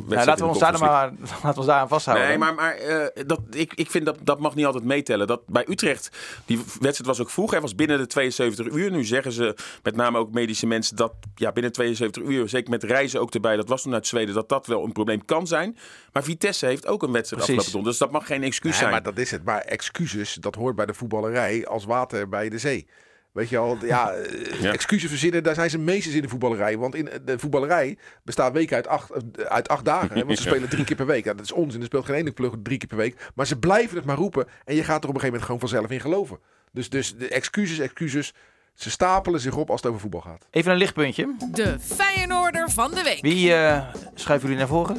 [0.08, 2.28] Ja, laten, we ons daar maar, laten we ons daar aan vasthouden.
[2.28, 5.26] Nee, maar, maar uh, dat, ik, ik vind dat dat mag niet altijd meetellen.
[5.26, 6.10] Dat bij Utrecht,
[6.44, 7.50] die wedstrijd was ook vroeg.
[7.50, 8.90] Hij was binnen de 72 uur.
[8.90, 12.82] Nu zeggen ze, met name ook medische mensen, dat ja, binnen 72 uur, zeker met
[12.82, 15.78] reizen ook erbij, dat was toen uit Zweden, dat dat wel een probleem kan zijn.
[16.12, 17.98] Maar Vitesse heeft ook een wedstrijd afgelopen donderdag.
[17.98, 18.90] Dus dat mag geen excuus nee, zijn.
[18.90, 19.44] maar dat is het.
[19.44, 22.86] Maar excuses, dat hoort bij de voetballerij als water bij de zee.
[23.34, 24.12] Weet je al, ja,
[24.60, 26.78] ja, excuses verzinnen, daar zijn ze meesters in de voetballerij.
[26.78, 29.10] Want in de voetballerij bestaat weken uit acht,
[29.48, 30.18] uit acht dagen.
[30.18, 31.24] Hè, want ze spelen drie keer per week.
[31.24, 33.30] Ja, dat is onzin, er speelt geen ene ploeg drie keer per week.
[33.34, 34.46] Maar ze blijven het maar roepen.
[34.64, 36.38] En je gaat er op een gegeven moment gewoon vanzelf in geloven.
[36.72, 38.34] Dus, dus de excuses, excuses.
[38.74, 40.46] Ze stapelen zich op als het over voetbal gaat.
[40.50, 41.34] Even een lichtpuntje.
[41.52, 43.20] De Feyenoorder van de week.
[43.20, 44.96] Wie uh, schuiven jullie naar voren?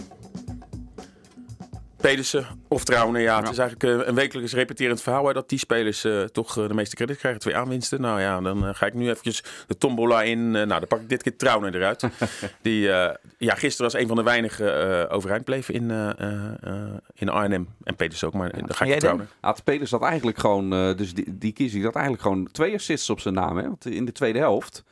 [2.06, 3.22] Pedersen of Trouwen.
[3.22, 6.58] Ja, het is eigenlijk uh, een wekelijks repeterend verhaal hè, dat die spelers uh, toch
[6.58, 7.42] uh, de meeste credit krijgen.
[7.42, 8.02] Twee aanwinsten.
[8.02, 10.52] Nou ja, dan ga ik nu eventjes de tombola in.
[10.52, 12.04] nou, dan pak ik dit keer Trouwen eruit.
[12.62, 12.80] die
[13.38, 15.90] ja, gisteren was een van de weinigen overeind bleven in,
[17.14, 17.70] in Arnhem.
[17.84, 19.30] En Pedersen ook, maar dan ga ik Trouwen.
[19.40, 23.10] Had Pedersen had eigenlijk gewoon, dus die, die kies ik, dat eigenlijk gewoon twee assists
[23.10, 23.58] op zijn naam.
[23.58, 23.64] Hè?
[23.64, 24.84] Want in de tweede helft...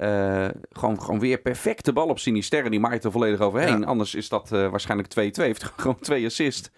[0.00, 2.70] Uh, gewoon, gewoon weer perfect de bal op Sinisterre.
[2.70, 3.80] Die maakt er volledig overheen.
[3.80, 3.86] Ja.
[3.86, 5.14] Anders is dat uh, waarschijnlijk 2-2.
[5.42, 6.70] Heeft gewoon twee assist.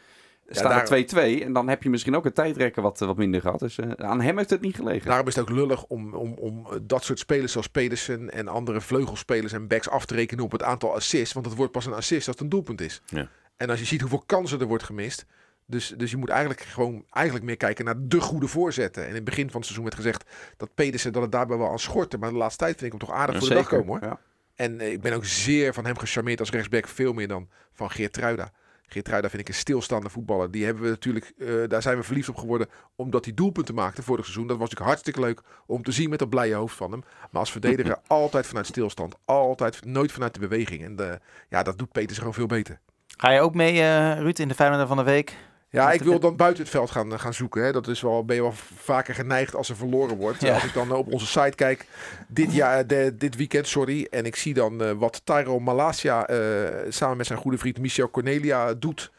[0.48, 1.44] Staat ja, er 2-2.
[1.44, 3.58] En dan heb je misschien ook een tijdrekken wat, wat minder gehad.
[3.58, 5.08] Dus uh, aan hem heeft het niet gelegen.
[5.08, 8.80] Daarom is het ook lullig om, om, om dat soort spelers zoals Pedersen en andere
[8.80, 11.34] vleugelspelers en backs af te rekenen op het aantal assists.
[11.34, 13.02] Want het wordt pas een assist als het een doelpunt is.
[13.06, 13.28] Ja.
[13.56, 15.26] En als je ziet hoeveel kansen er wordt gemist.
[15.70, 19.02] Dus, dus je moet eigenlijk gewoon eigenlijk meer kijken naar de goede voorzetten.
[19.02, 20.24] En in het begin van het seizoen werd gezegd
[20.56, 22.18] dat Pedersen dat het daarbij wel aan schortte.
[22.18, 23.64] Maar de laatste tijd vind ik hem toch aardig ja, voor zeker.
[23.64, 24.08] de dag komen hoor.
[24.10, 24.20] Ja.
[24.54, 26.86] En eh, ik ben ook zeer van hem gecharmeerd als rechtsback.
[26.86, 28.52] Veel meer dan van Geert Truida.
[28.86, 30.50] Geert Truida vind ik een stilstaande voetballer.
[30.50, 32.68] Die hebben we natuurlijk, uh, daar zijn we verliefd op geworden.
[32.96, 34.46] Omdat hij doelpunten maakte vorig seizoen.
[34.46, 37.00] Dat was natuurlijk hartstikke leuk om te zien met dat blije hoofd van hem.
[37.30, 39.14] Maar als verdediger altijd vanuit stilstand.
[39.24, 40.84] Altijd, nooit vanuit de beweging.
[40.84, 42.80] En de, ja, dat doet Peters gewoon veel beter.
[43.16, 45.36] Ga je ook mee, uh, Ruud, in de Feyenoord van de week?
[45.72, 47.62] Ja, ik wil dan buiten het veld gaan, gaan zoeken.
[47.62, 47.72] Hè.
[47.72, 50.40] Dat is wel, ben je wel vaker geneigd als er verloren wordt.
[50.40, 50.54] Ja.
[50.54, 51.86] Als ik dan op onze site kijk,
[52.28, 54.06] dit, jaar, de, dit weekend, sorry.
[54.10, 56.36] En ik zie dan uh, wat Tyro Malasia uh,
[56.88, 59.12] samen met zijn goede vriend Michel Cornelia doet.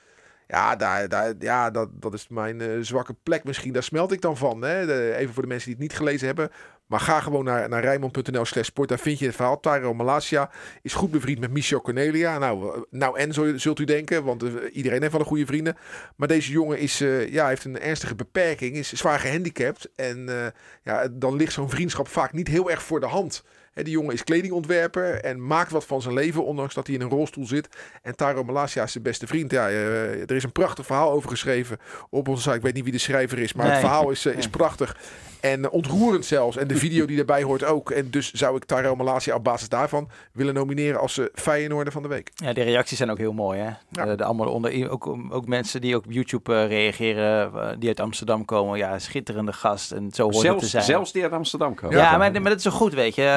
[0.48, 3.74] Ja, daar, daar, ja dat, dat is mijn uh, zwakke plek misschien.
[3.74, 4.62] Daar smelt ik dan van.
[4.62, 4.86] Hè.
[4.86, 6.52] De, even voor de mensen die het niet gelezen hebben.
[6.91, 8.89] Maar ga gewoon naar, naar rijmond.nl slash sport.
[8.89, 9.60] Daar vind je het verhaal.
[9.60, 10.49] Tyro Malasia
[10.82, 12.38] is goed bevriend met Michel Cornelia.
[12.38, 14.23] Nou, nou en zo, zult u denken.
[14.23, 15.77] Want uh, iedereen heeft wel een goede vrienden.
[16.15, 18.75] Maar deze jongen is, uh, ja, heeft een ernstige beperking.
[18.75, 19.89] Is zwaar gehandicapt.
[19.95, 20.45] En uh,
[20.84, 23.43] ja, dan ligt zo'n vriendschap vaak niet heel erg voor de hand.
[23.71, 27.01] He, die jongen is kledingontwerper en maakt wat van zijn leven, ondanks dat hij in
[27.01, 27.67] een rolstoel zit.
[28.01, 29.51] En Taro Malasia is zijn beste vriend.
[29.51, 31.77] Ja, uh, er is een prachtig verhaal over geschreven
[32.10, 32.56] op onze site.
[32.56, 33.73] Ik weet niet wie de schrijver is, maar nee.
[33.73, 34.97] het verhaal is, uh, is prachtig.
[35.41, 36.58] En ontroerend zelfs.
[36.58, 37.91] En de video die daarbij hoort ook.
[37.91, 42.01] En dus zou ik Tyrell Malasia op basis daarvan willen nomineren als uh, Feyenoorder van
[42.01, 42.32] de week.
[42.36, 43.60] Ja, de reacties zijn ook heel mooi.
[43.60, 43.69] Hè?
[43.89, 44.06] Ja.
[44.06, 47.88] De, de allemaal onder, ook, ook mensen die ook op YouTube uh, reageren, uh, die
[47.88, 48.77] uit Amsterdam komen.
[48.77, 49.91] Ja, schitterende gast.
[49.91, 50.84] En zo hoort zelfs, het te zijn.
[50.84, 51.97] Zelfs die uit Amsterdam komen.
[51.97, 53.27] Ja, ja maar, maar dat is zo goed, weet je.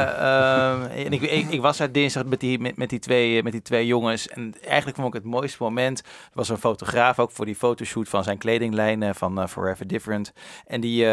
[0.95, 3.63] en ik, ik, ik, was uit dinsdag met die, met, met, die twee, met die
[3.63, 4.29] twee jongens.
[4.29, 5.99] En eigenlijk vond ik het mooiste moment.
[5.99, 10.33] Er was een fotograaf ook voor die fotoshoot van zijn kledinglijn van Forever Different.
[10.67, 11.07] En die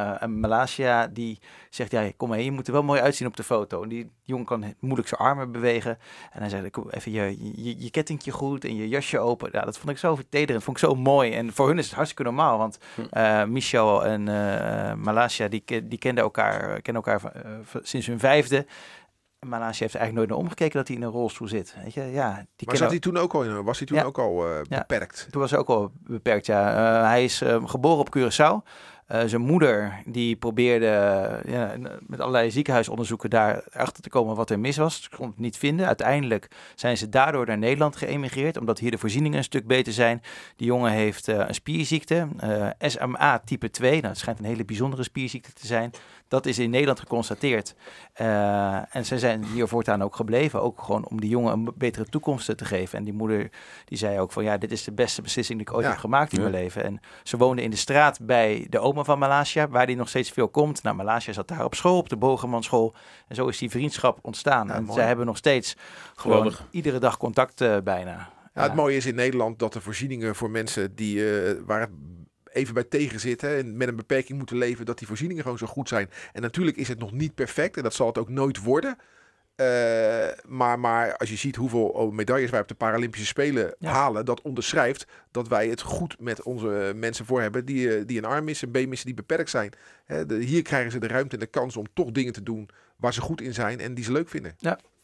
[0.00, 1.38] jongen, uh, Malasia, die
[1.70, 3.82] zegt, ja, kom maar, je moet er wel mooi uitzien op de foto.
[3.82, 5.98] En die jongen kan moeilijk zijn armen bewegen.
[6.32, 9.48] En hij zei, kom even je, je, je kettingje goed en je jasje open.
[9.52, 11.32] Ja, dat vond ik zo vertederend, vond ik zo mooi.
[11.32, 12.78] En voor hun is het hartstikke normaal, want
[13.12, 17.32] uh, Michel en uh, Malasia, die, die kenden elkaar, kennen elkaar
[17.82, 18.66] sinds hun vijfde.
[19.46, 21.74] Malasia heeft eigenlijk nooit naar omgekeken dat hij in een rolstoel zit.
[21.82, 22.02] Weet je?
[22.02, 24.04] Ja, die maar zat hij toen ook al in, was hij toen Ja.
[24.04, 24.78] ook al eh, Ja.
[24.78, 25.26] beperkt?
[25.30, 26.70] Toen was hij ook al beperkt, ja.
[26.70, 28.68] Eh, hij is eh, geboren op Curaçao.
[29.10, 31.74] Eh, zijn moeder die probeerde eh, ja,
[32.06, 35.02] met allerlei ziekenhuisonderzoeken daar achter te komen wat er mis was.
[35.02, 35.86] Ze kon het niet vinden.
[35.86, 40.22] Uiteindelijk zijn ze daardoor naar Nederland geëmigreerd, omdat hier de voorzieningen een stuk beter zijn.
[40.56, 42.28] Die jongen heeft eh, een spierziekte,
[42.78, 43.92] SMA type 2.
[43.92, 45.90] Nou, het schijnt een hele bijzondere spierziekte te zijn.
[46.30, 47.74] Dat is in Nederland geconstateerd.
[48.12, 50.62] Eh, en ze zijn hier voortaan ook gebleven.
[50.62, 52.98] Ook gewoon om die jongen een betere toekomst te geven.
[52.98, 53.50] En die moeder
[53.84, 55.90] die zei ook van ja, dit is de beste beslissing die ik ooit Ja.
[55.90, 56.48] heb gemaakt in Ja.
[56.48, 56.84] mijn leven.
[56.84, 60.30] En ze woonde in de straat bij de oma van Malasia, waar die nog steeds
[60.30, 60.82] veel komt.
[60.82, 62.94] Nou, Malasia zat daar op school, op de Bogermanschool.
[63.28, 64.66] En zo is die vriendschap ontstaan.
[64.66, 64.98] Ja, en mooi.
[64.98, 65.76] zij hebben nog steeds
[66.14, 66.66] gewoon Geweldig.
[66.70, 68.28] iedere dag contact eh, bijna.
[68.54, 71.90] Ja, het mooie is in Nederland dat de voorzieningen voor mensen die, eh, waar het
[72.52, 75.66] even bij tegen zitten en met een beperking moeten leven, dat die voorzieningen gewoon zo
[75.66, 76.10] goed zijn.
[76.32, 78.96] En natuurlijk is het nog niet perfect en dat zal het ook nooit worden.
[79.54, 79.66] Eh,
[80.48, 83.90] maar, maar als je ziet hoeveel oh, medailles wij op de Paralympische Spelen Ja.
[83.92, 88.18] halen, dat onderschrijft dat wij het goed met onze mensen voor hebben die, eh, die
[88.18, 89.72] een arm missen, een been missen, die beperkt zijn.
[90.26, 93.12] De- hier krijgen ze de ruimte en de kans om toch dingen te doen waar
[93.12, 94.54] ze goed in zijn en die ze leuk vinden.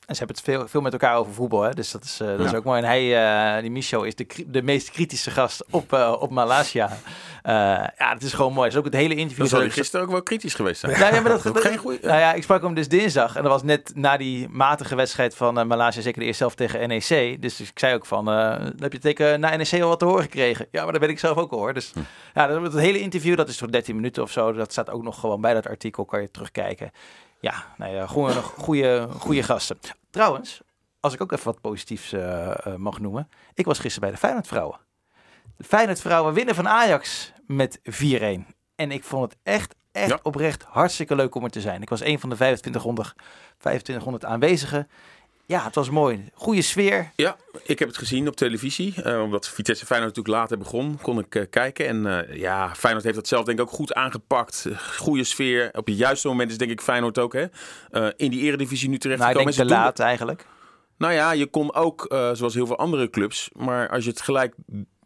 [0.07, 1.71] En ze hebben het veel, veel met elkaar over voetbal, hè?
[1.71, 2.81] dus dat is, eh, dat is ook mooi.
[2.83, 6.97] En hij, eh, die Micho, is de, de meest kritische gast op, eh, op Malasia.
[7.43, 8.65] Ja, het is gewoon mooi.
[8.65, 9.39] Het is ook het hele interview.
[9.39, 10.99] Dan zal hij zo- gisteren ook wel kritisch geweest zijn.
[11.01, 13.37] Nou ja, maar dat, dat- geen goeie- Nou ja, ik sprak hem dus dinsdag.
[13.37, 16.89] En dat was net na die matige wedstrijd van Malaysia, zeker de eerste helft tegen
[16.89, 17.43] NEC.
[17.43, 18.27] Dus ik zei ook van,
[18.79, 20.67] heb je tegen na NEC al wat te horen gekregen?
[20.71, 21.75] Ja, maar dat weet ik zelf ook al hoor.
[21.75, 21.93] Dus
[22.35, 24.53] ja, dat, het hele interview, dat is toch 13 minuten of zo.
[24.53, 26.91] Dat staat ook nog gewoon bij dat artikel, kan je terugkijken.
[27.47, 29.79] Ja, nou ja, gewoon nog goede, goede gasten.
[30.11, 30.61] Trouwens,
[31.01, 33.29] als ik ook even wat positiefs eh, eh, mag noemen.
[33.55, 34.79] Ik was gisteren bij de Feyenoord vrouwen.
[35.57, 38.47] De Feyenoord vrouwen winnen van Ajax met 4-1.
[38.75, 40.19] En ik vond het echt, echt Ja.
[40.23, 41.83] oprecht hartstikke leuk om er te zijn.
[41.83, 43.15] Ik was een van de 2500,
[43.59, 44.89] 2500 aanwezigen.
[45.49, 46.25] Ja, het was mooi.
[46.35, 47.13] Goede sfeer.
[47.17, 49.03] Ja, ik heb het gezien op televisie.
[49.03, 51.87] Eh, omdat Vitesse Feyenoord natuurlijk later begon, kon ik eh, kijken.
[51.87, 54.67] En eh, ja, Feyenoord heeft dat zelf denk ik ook goed aangepakt.
[54.99, 55.71] Goede sfeer.
[55.73, 57.47] Op het juiste moment is denk ik Feyenoord ook hè,
[58.17, 59.75] in die eredivisie nu terecht Nou, ik denk gekomen.
[59.75, 60.47] te laat eigenlijk.
[60.99, 64.55] Nou ja, je kon ook, zoals heel veel andere clubs, maar als je het gelijk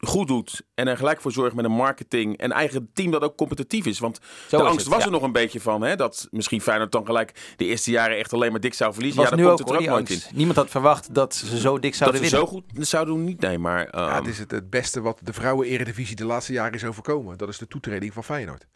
[0.00, 3.36] goed doet en er gelijk voor zorgt met een marketing en eigen team dat ook
[3.36, 3.98] competitief is.
[3.98, 5.06] Want Zo de is angst het, was ja.
[5.06, 8.32] er nog een beetje van, hè, dat misschien Feyenoord dan gelijk de eerste jaren echt
[8.32, 9.20] alleen maar dik zou verliezen.
[9.20, 10.20] was ja, ook, komt het er ook nooit in.
[10.34, 12.48] Niemand had verwacht dat ze zo dik Dat zouden ze winnen.
[12.48, 13.80] zo goed zouden doen, niet, nee, maar...
[13.80, 17.38] Ja, ehm, het is het, het beste wat de vrouwen-eredivisie de laatste jaren is overkomen.
[17.38, 18.66] Dat is de toetreding van Feyenoord.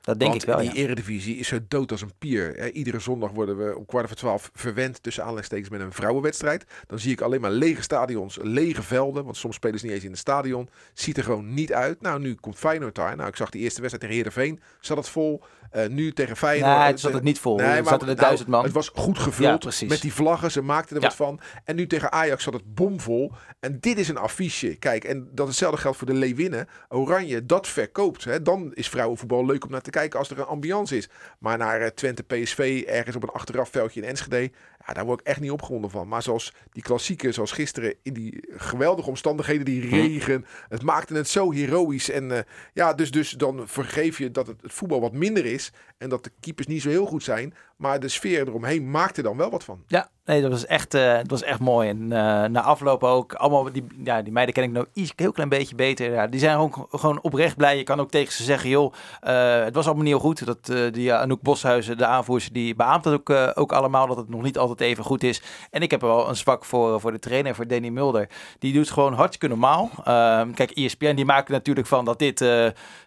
[0.00, 0.74] Dat denk Want ik wel, die ja.
[0.74, 2.70] eredivisie is zo dood als een pier.
[2.72, 6.64] Iedere zondag worden we om kwart over twaalf verwend tussen aanleidingstekens met een vrouwenwedstrijd.
[6.86, 9.24] Dan zie ik alleen maar lege stadions, lege velden.
[9.24, 10.68] Want soms spelen ze niet eens in het stadion.
[10.92, 12.00] Ziet er gewoon niet uit.
[12.00, 13.16] Nou, nu komt Feyenoord daar.
[13.16, 14.60] Nou, ik zag die eerste wedstrijd tegen Heerenveen.
[14.80, 15.42] Zat het vol.
[15.70, 16.78] Eh, nu tegen Feyenoord.
[16.78, 17.56] Nee, het zat het niet vol.
[17.56, 18.64] Nee, maar- zaten er nou, duizend man.
[18.64, 20.50] Het was goed gevuld met die vlaggen.
[20.50, 21.08] Ze maakten er Ja.
[21.08, 21.40] wat van.
[21.64, 23.32] En nu tegen Ajax zat het bomvol.
[23.60, 24.74] En dit is een affiche.
[24.76, 26.68] Kijk, en dat hetzelfde geldt voor de Leeuwinnen.
[26.88, 28.24] Oranje, dat verkoopt.
[28.24, 28.42] Hè.
[28.42, 31.08] Dan is vrouwenvoetbal leuk om naar te kijken als er een ambiance is.
[31.38, 34.50] Maar naar eh, Twente PSV, ergens op een achterafveldje in Enschede.
[34.90, 36.08] Ja, daar word ik echt niet opgewonden van.
[36.08, 40.44] Maar zoals die klassieke, zoals gisteren, in die geweldige omstandigheden, die regen.
[40.68, 42.10] Het maakte het zo heroïs.
[42.10, 42.42] En eh,
[42.74, 45.72] ja, dus, dus dan vergeef je dat het, het voetbal wat minder is.
[46.00, 47.54] En dat de keepers niet zo heel goed zijn.
[47.80, 49.82] Maar de sfeer eromheen maakte dan wel wat van.
[49.86, 51.88] Ja, nee, dat was echt, eh, het was echt mooi.
[51.88, 55.32] En eh, na afloop ook, allemaal die, ja, die meiden ken ik nou iets, heel
[55.32, 56.12] klein beetje beter.
[56.12, 57.76] Ja, die zijn ook gewoon oprecht blij.
[57.76, 60.46] Je kan ook tegen ze zeggen, joh, eh, het was allemaal niet heel goed.
[60.46, 64.28] Dat die uh, Anouk Boshuizen, de aanvoerster, die beaamt het ook, ook allemaal dat het
[64.28, 65.42] nog niet altijd even goed is.
[65.70, 68.28] En ik heb er wel een zwak voor, voor de trainer, voor Danny Mulder.
[68.58, 69.90] Die doet gewoon hartstikke normaal.
[70.04, 72.44] Ehm, kijk, ESPN die maakt er natuurlijk van dat dit,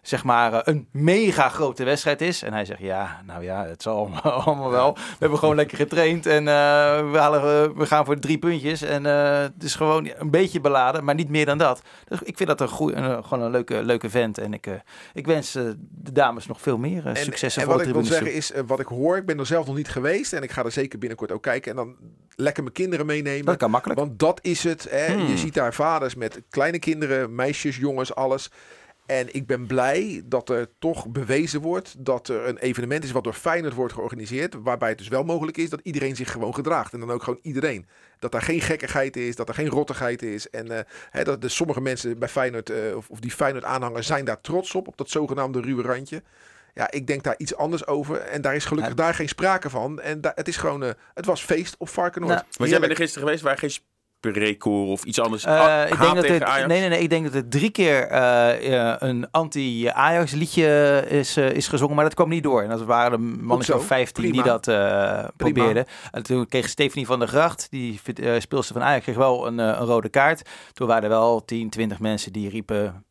[0.02, 2.42] zeg maar, een mega grote wedstrijd is.
[2.42, 4.94] En hij zegt, ja, nou ja, het zal allemaal, allemaal wel.
[4.94, 8.82] We hebben gewoon lekker getraind en eh, we, halen, eh, we gaan voor drie puntjes.
[8.82, 11.82] En eh, het is gewoon een beetje beladen, maar niet meer dan dat.
[12.08, 14.38] Dus ik vind dat een goeie, een, gewoon een leuke, leuke vent.
[14.38, 14.66] En ik,
[15.12, 17.56] ik wens de dames nog veel meer En, succes.
[17.56, 19.88] en wat ik wil zeggen is, wat ik hoor, ik ben er zelf nog niet
[19.88, 20.32] geweest.
[20.32, 21.70] En ik ga er zeker binnenkort ook kijken.
[21.70, 21.96] En dan
[22.36, 23.44] lekker mijn kinderen meenemen.
[23.44, 24.00] Dat kan makkelijk.
[24.00, 24.86] Want dat is het.
[24.90, 25.12] Hè.
[25.12, 25.26] Hmm.
[25.26, 28.50] Je ziet daar vaders met kleine kinderen, meisjes, jongens, alles.
[29.06, 33.24] En ik ben blij dat er toch bewezen wordt dat er een evenement is wat
[33.24, 34.54] door Feyenoord wordt georganiseerd.
[34.62, 36.92] Waarbij het dus wel mogelijk is dat iedereen zich gewoon gedraagt.
[36.92, 37.86] En dan ook gewoon iedereen.
[38.18, 40.50] Dat daar geen gekkigheid is, dat er geen rottigheid is.
[40.50, 44.06] En eh, hè, dat de sommige mensen bij Feyenoord, eh, of, of die Feyenoord aanhangers,
[44.06, 44.88] zijn daar trots op.
[44.88, 46.22] Op dat zogenaamde ruwe randje.
[46.74, 48.16] Ja, ik denk daar iets anders over.
[48.20, 50.00] En daar is gelukkig daar geen sprake van.
[50.00, 52.32] En da- het is gewoon, eh, het was feest op Varkenoord.
[52.32, 53.70] Nou, Want jij bent er gisteren geweest waar geen
[54.30, 55.44] spreekkoor of iets anders.
[55.44, 56.66] Eh, Ah, ik denk dat het, Ajax?
[56.66, 61.50] nee, nee, nee, ik denk dat er drie keer eh, een anti-Ajax liedje is, eh,
[61.50, 62.62] is gezongen, maar dat kwam niet door.
[62.62, 65.86] En dat waren de mannen zo, of 15 die dat eh, probeerden.
[66.10, 69.58] En toen kreeg Stephanie van der Gracht, die uh, speelster van Ajax, kreeg wel een,
[69.58, 70.48] uh, een, rode kaart.
[70.72, 73.04] Toen waren er wel 10, 20 mensen die riepen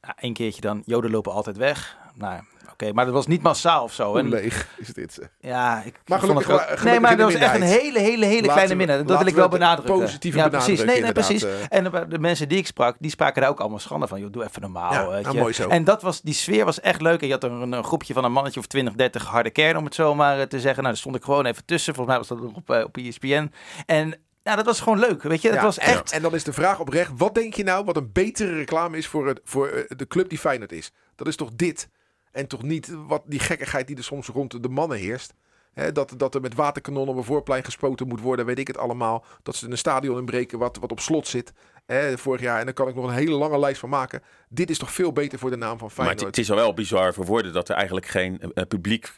[0.00, 1.96] nou, één keertje dan, joden lopen altijd weg.
[2.14, 2.40] Nou,
[2.82, 4.10] okay, maar dat was niet massaal of zo.
[4.10, 5.28] Hoe leeg is dit?
[5.40, 8.48] Ja, ik maar vond gelukkig, het Nee, maar dat was echt een hele, hele, hele
[8.48, 9.08] kleine minderheid.
[9.08, 9.98] Dat wil ik wel benadrukken.
[9.98, 10.84] Positieve ja, precies.
[10.84, 11.44] Nee, nee, precies.
[11.44, 14.20] Uh, en de, mensen die ik sprak, die spraken daar ook allemaal schande van.
[14.20, 14.92] Joh, doe even normaal.
[14.92, 15.40] Ja, weet nou, je.
[15.40, 15.68] mooi zo.
[15.68, 17.20] En dat was, die sfeer was echt leuk.
[17.20, 19.84] En je had een, een groepje van een mannetje of 20, 30 harde kern, om
[19.84, 20.82] het zo maar te zeggen.
[20.82, 21.94] Nou, daar stond ik gewoon even tussen.
[21.94, 23.52] Volgens mij was dat op, uh, op ESPN.
[23.86, 25.22] En ja, dat was gewoon leuk.
[25.22, 26.10] Weet je, dat ja, was echt.
[26.10, 28.96] En, en, dan is de vraag oprecht: wat denk je nou wat een betere reclame
[28.96, 30.92] is voor, het, voor de club die Feyenoord is?
[31.16, 31.88] Dat is toch dit?
[32.32, 35.34] En toch niet wat die gekkigheid die er soms rond de mannen heerst.
[35.72, 38.78] He, dat, dat er met waterkanonnen op een voorplein gespoten moet worden, weet ik het
[38.78, 39.24] allemaal.
[39.42, 41.52] Dat ze een stadion inbreken wat, wat op slot zit.
[41.86, 42.58] He, vorig jaar.
[42.58, 44.22] En daar kan ik nog een hele lange lijst van maken.
[44.48, 46.16] Dit is toch veel beter voor de naam van Feyenoord.
[46.16, 49.12] Maar het, het is al wel bizar voor woorden dat er eigenlijk geen uh, publiek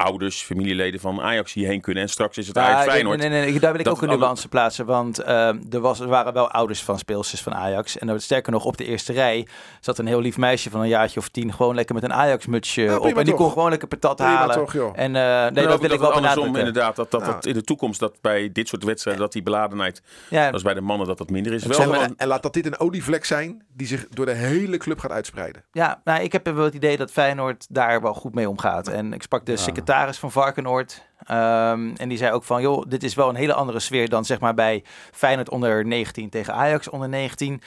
[0.00, 2.02] ouders, familieleden van Ajax hierheen kunnen.
[2.02, 3.18] En straks is het ja, Ajax Feyenoord.
[3.18, 4.86] Nee, nee, nee, daar wil ik dat ook een nuance plaatsen.
[4.86, 5.28] Want uh,
[5.74, 7.98] er, was, er waren wel ouders van speelsters van Ajax.
[7.98, 9.46] En er, sterker nog, op de eerste rij
[9.80, 11.52] zat een heel lief meisje van een jaartje of tien...
[11.52, 13.06] gewoon lekker met een Ajax-mutsje Ja, op.
[13.06, 13.36] En die toch.
[13.36, 14.56] kon gewoon lekker patat Prima halen.
[14.56, 14.92] toch, joh.
[14.94, 18.00] En uh, nee, dat, dat wil ik wel andersom inderdaad, dat, dat, in de toekomst
[18.00, 19.22] dat bij dit soort wedstrijden...
[19.22, 21.64] dat die beladenheid, Ja, dat is bij de mannen dat dat minder is.
[21.64, 25.10] Wel en laat dat dit een olievlek zijn die zich door de hele club gaat
[25.10, 25.64] uitspreiden.
[25.72, 28.88] ja nou, ik heb wel het idee dat Feyenoord daar wel goed mee omgaat.
[28.88, 31.08] En ik sprak de secretaris van Varkenoord...
[31.30, 34.24] Um, en die zei ook van, joh, dit is wel een hele andere sfeer dan
[34.24, 37.52] zeg maar bij Feyenoord onder 19 tegen Ajax onder 19.
[37.52, 37.60] Um,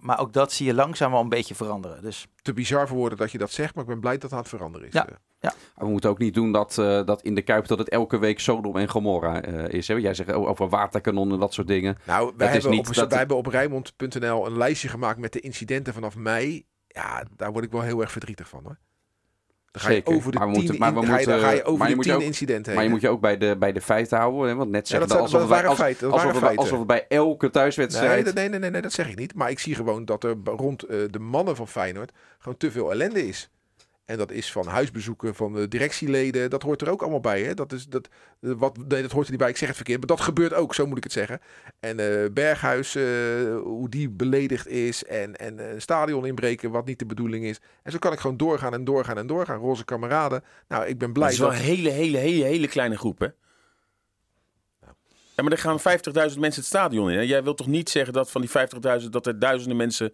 [0.00, 2.02] maar ook dat zie je langzaam wel een beetje veranderen.
[2.02, 4.32] Dus Te bizar voor woorden dat je dat zegt, maar ik ben blij dat het
[4.32, 4.92] aan het veranderen is.
[4.92, 5.06] Ja.
[5.06, 5.52] Eh, ja.
[5.76, 8.40] We moeten ook niet doen dat, uh, dat in de Kuip dat het elke week
[8.40, 9.88] Sodom en Gomorra uh, is.
[9.88, 9.94] Hè?
[9.94, 11.98] Jij zegt over waterkanonnen en dat soort dingen.
[12.04, 15.18] Nou, wij Dat is hebben, niet op, dat- wij hebben op Rijnmond.nl een lijstje gemaakt
[15.18, 16.66] met de incidenten vanaf mei.
[16.86, 18.78] Ja, daar word ik wel heel erg verdrietig van hoor.
[19.78, 20.14] Dan ga je Zeker.
[20.14, 21.78] over de Maar we moeten- maar we in- ga je, dan moeten- ga je over
[21.78, 22.90] maar je de moet tien je ook- incidenten Maar je heen.
[22.90, 24.48] moet je ook bij de, bij de feiten houden.
[24.48, 24.54] Hè?
[24.54, 28.24] Want net zeggen dat dat, alsof, wij, als- feiten, alsof, alsof bij elke thuiswedstrijd...
[28.24, 29.34] Nee, nee, nee, nee, nee, dat zeg ik niet.
[29.34, 32.90] Maar ik zie gewoon dat er rond eh, de mannen van Feyenoord gewoon te veel
[32.92, 33.50] ellende is.
[34.08, 36.50] En dat is van huisbezoeken van de directieleden.
[36.50, 37.42] Dat hoort er ook allemaal bij.
[37.42, 37.54] Hè?
[37.54, 38.08] Dat, is, dat,
[38.40, 39.48] wat, nee, dat hoort er niet bij.
[39.48, 39.98] Ik zeg het verkeerd.
[39.98, 41.40] Maar dat gebeurt ook, zo moet ik het zeggen.
[41.80, 43.04] En eh, Berghuis, eh,
[43.62, 45.04] hoe die beledigd is.
[45.04, 47.60] En, en een stadion inbreken, wat niet de bedoeling is.
[47.82, 49.58] En zo kan ik gewoon doorgaan en doorgaan en doorgaan.
[49.58, 50.44] Roze kameraden.
[50.68, 51.58] Nou, ik ben blij het is wel dat...
[51.58, 53.28] een hele, hele, hele, hele kleine groep, hè?
[55.34, 57.16] Ja, maar er gaan 50.000 mensen het stadion in.
[57.16, 57.22] Hè?
[57.22, 58.50] Jij wilt toch niet zeggen dat van die
[59.02, 60.12] 50.000 dat er duizenden mensen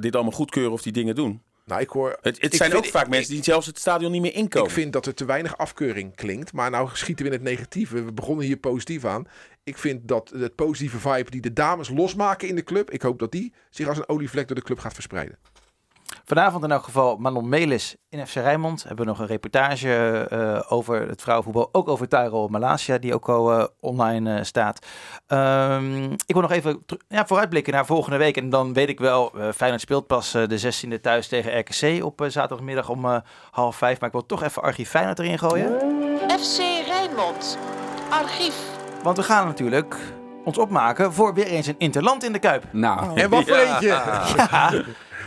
[0.00, 1.42] dit allemaal goedkeuren of die dingen doen?
[1.66, 2.08] Nou, ik hoor...
[2.10, 4.34] Het, het ik zijn vind- ook vaak ik- mensen die zelfs het stadion niet meer
[4.34, 4.68] inkomen.
[4.68, 6.52] Ik vind dat er te weinig afkeuring klinkt.
[6.52, 8.02] Maar nou schieten we in het negatieve.
[8.04, 9.24] We begonnen hier positief aan.
[9.64, 12.90] Ik vind dat het positieve vibe die de dames losmaken in de club.
[12.90, 15.38] Ik hoop dat die zich als een olievlek door de club gaat verspreiden.
[16.24, 18.82] Vanavond in elk geval Manon Melis in FC Rijnmond.
[18.82, 21.68] Hebben we nog een reportage uh, over het vrouwenvoetbal.
[21.72, 24.86] Ook over Tyrell Malasia, die ook al uh, online uh, staat.
[25.28, 28.36] Um, ik wil nog even ja, vooruitblikken naar volgende week.
[28.36, 32.88] En dan weet ik wel, Feyenoord speelt pas de 16e thuis tegen RKC op zaterdagmiddag
[32.88, 33.98] om half vijf.
[34.00, 35.78] Maar ik wil toch even archief Feyenoord erin gooien.
[36.40, 37.58] FC Rijnmond.
[38.10, 38.54] Archief.
[39.02, 39.96] Want we gaan natuurlijk
[40.44, 42.64] ons opmaken voor weer eens een interland in de Kuip.
[42.72, 43.72] Nou, En wat voor Ja.
[43.72, 43.86] eentje?
[43.86, 44.72] Ja,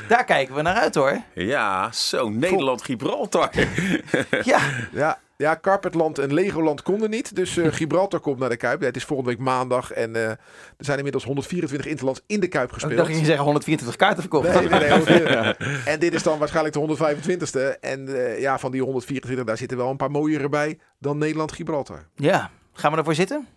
[0.10, 1.22] daar kijken we naar uit hoor.
[1.34, 3.50] Ja, zo, Nederland-Gibraltar.
[4.44, 4.60] Ja,
[4.92, 7.36] Ja, ja, Carpetland en Legoland konden niet.
[7.36, 8.80] Dus eh, Gibraltar komt naar de Kuip.
[8.80, 9.92] Ja, het is volgende week maandag.
[9.92, 10.38] En eh, er
[10.78, 12.98] zijn inmiddels 124 interlands in de Kuip ik gespeeld.
[12.98, 14.54] dacht je zeggen 124 kaarten verkocht.
[14.54, 15.86] Nee, nee, nee, 124.
[15.86, 17.80] En dit is dan waarschijnlijk de 125ste.
[17.80, 22.08] En eh, ja, van die 124, daar zitten wel een paar mooiere bij dan Nederland-Gibraltar.
[22.16, 23.48] Ja, gaan we ervoor zitten?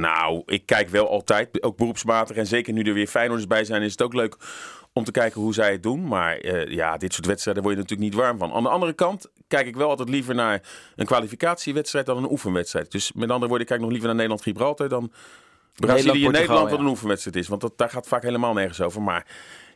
[0.00, 2.36] Nou, ik kijk wel altijd, ook beroepsmatig.
[2.36, 4.36] En zeker nu er weer Feyenoorders bij zijn, is het ook leuk
[4.98, 6.08] om te kijken hoe zij het doen.
[6.08, 8.52] Maar eh, ja, dit soort wedstrijden word je natuurlijk niet warm van.
[8.52, 10.62] Aan de andere kant kijk ik wel altijd liever naar
[10.96, 12.90] een kwalificatiewedstrijd dan een oefenwedstrijd.
[12.92, 15.12] Dus met andere woorden, ik kijk nog liever naar Nederland-Gibraltar dan
[15.74, 17.48] Brazilië-Nederland, Portugal, wat een oefenwedstrijd is.
[17.48, 19.02] Want dat, daar gaat vaak helemaal nergens over.
[19.02, 19.26] Maar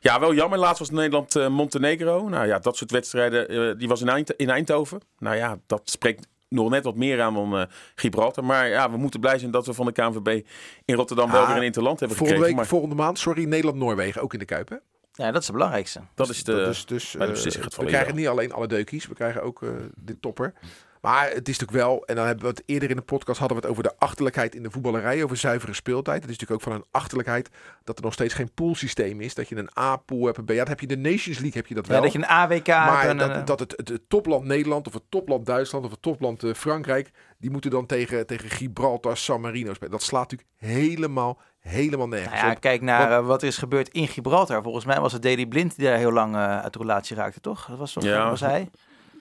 [0.01, 0.59] ja, wel jammer.
[0.59, 2.29] Laatst was Nederland-Montenegro.
[2.29, 5.01] nou ja, dat soort wedstrijden, eh, die was in, Eind in Eindhoven.
[5.19, 7.63] Nou ja, dat spreekt nog net wat meer aan dan eh,
[7.95, 8.45] Gibraltar.
[8.45, 10.47] Maar ja, we moeten blij zijn dat we van de KNVB
[10.85, 12.63] in Rotterdam wel Ah, weer een interland hebben Volgende, gekregen.
[12.63, 14.69] week, Maar volgende maand, sorry, Nederland-Noorwegen ook in de Kuip.
[14.69, 14.77] Hè?
[15.13, 16.01] Ja, dat is het belangrijkste.
[16.15, 16.55] dat is de...
[16.55, 19.63] dus dus de eh, beslissing gaat we krijgen niet alleen alle deukies, we krijgen ook
[19.63, 20.55] eh de topper.
[21.03, 23.57] Maar het is natuurlijk wel, en dan hebben we het eerder in de podcast hadden
[23.57, 26.23] we het over de achterlijkheid in de voetballerij, over zuivere speeltijd.
[26.23, 27.51] Het is natuurlijk ook van een achterlijkheid
[27.85, 29.35] dat er nog steeds geen poolsysteem is.
[29.35, 30.51] Dat je een A-pool hebt, een B.
[30.51, 31.97] Ja, dat heb je in de Nations League heb je dat wel.
[31.97, 34.87] Ja, dat je een AWK hebt maar en dat, dat het, het, het topland Nederland
[34.87, 39.17] of het topland Duitsland of het topland eh, Frankrijk, die moeten dan tegen, tegen Gibraltar,
[39.17, 39.93] San Marino spelen.
[39.93, 42.61] Dat slaat natuurlijk helemaal, helemaal nergens Nou ja, op.
[42.61, 44.63] kijk naar eh, wat er is gebeurd in Gibraltar.
[44.63, 47.41] Volgens mij was het Daley Blind die daar heel lang eh, uit de relatie raakte,
[47.41, 47.67] toch?
[47.67, 48.29] Dat was toch Ja.
[48.31, 48.71] was hij?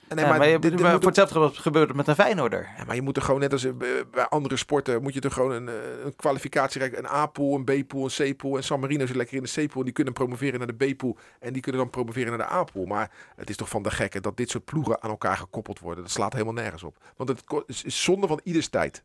[0.08, 2.68] Nee, Ja, maar, je, dit- dit maar voor hetzelfde gebe- gebeurt het met een Feyenoorder.
[2.76, 3.72] Ja, maar je moet er gewoon net als eh,
[4.10, 5.66] bij andere sporten, moet je er gewoon een,
[6.04, 6.98] een kwalificatie.
[6.98, 8.56] Een A-pool, een B-pool, een C-pool.
[8.56, 9.84] En San Marino zit lekker in de C-pool.
[9.84, 11.16] Die kunnen promoveren naar de B-pool.
[11.40, 12.84] En die kunnen dan promoveren naar de A-pool.
[12.84, 16.02] Maar het is toch van de gekke dat dit soort ploegen aan elkaar gekoppeld worden.
[16.04, 16.96] Dat slaat helemaal nergens op.
[17.16, 19.02] Want het is is zonde van ieders tijd.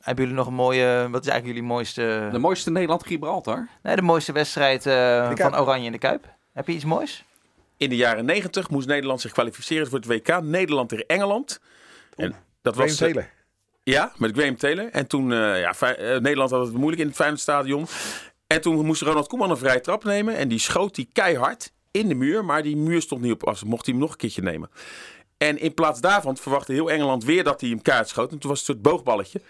[0.00, 3.68] Hebben jullie nog een mooie, wat is eigenlijk jullie mooiste, De mooiste Nederland Gibraltar.
[3.82, 6.24] nee, de mooiste wedstrijd eh, de van Oranje in de Kuip?
[6.52, 7.24] Heb je iets moois?
[7.76, 10.42] In de jaren 90 moest Nederland zich kwalificeren voor het WK.
[10.42, 11.60] Nederland tegen Engeland.
[12.16, 13.30] En dat Graham was, eh, Taylor.
[13.82, 14.88] Ja, met Graham Taylor.
[14.90, 15.74] En toen, eh, ja,
[16.20, 17.86] Nederland had het moeilijk in het Feyenoordstadion.
[18.46, 20.36] En toen moest Ronald Koeman een vrije trap nemen.
[20.36, 22.44] En die schoot die keihard in de muur.
[22.44, 23.64] Maar die muur stond niet op af.
[23.64, 24.70] Mocht hij hem nog een keertje nemen.
[25.38, 28.32] En in plaats daarvan verwachtte heel Engeland weer dat hij hem kaart schoot.
[28.32, 29.40] En toen was het een soort boogballetje.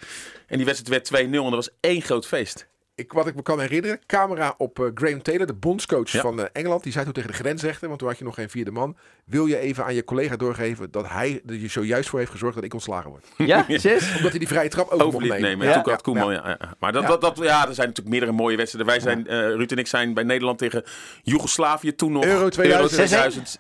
[0.46, 2.68] En die wedstrijd werd 2-0 en dat was één groot feest.
[2.98, 6.20] Ik, wat ik me kan herinneren, camera op eh, Graham Taylor, de bondscoach Ja.
[6.20, 6.82] van eh, Engeland.
[6.82, 8.96] Die zei toen tegen de grensrechter, want toen had je nog geen vierde man.
[9.24, 12.64] Wil je even aan je collega doorgeven dat hij er zojuist voor heeft gezorgd dat
[12.64, 13.24] ik ontslagen word?
[13.36, 14.14] Ja, sis?
[14.16, 15.48] Omdat hij die vrije trap over, over mocht nemen.
[15.48, 15.66] nemen.
[15.66, 15.74] Ja.
[15.74, 16.48] En toen had Koeman, ja.
[16.48, 16.74] ja.
[16.78, 17.08] Maar dat, Ja.
[17.08, 18.92] Dat, dat, ja, er zijn natuurlijk meerdere mooie wedstrijden.
[18.92, 20.82] Wij zijn, eh Ruud en ik zijn bij Nederland tegen
[21.22, 22.24] Joegoslavië toen nog.
[22.24, 23.08] Euro 2000.
[23.08, 23.58] 2000,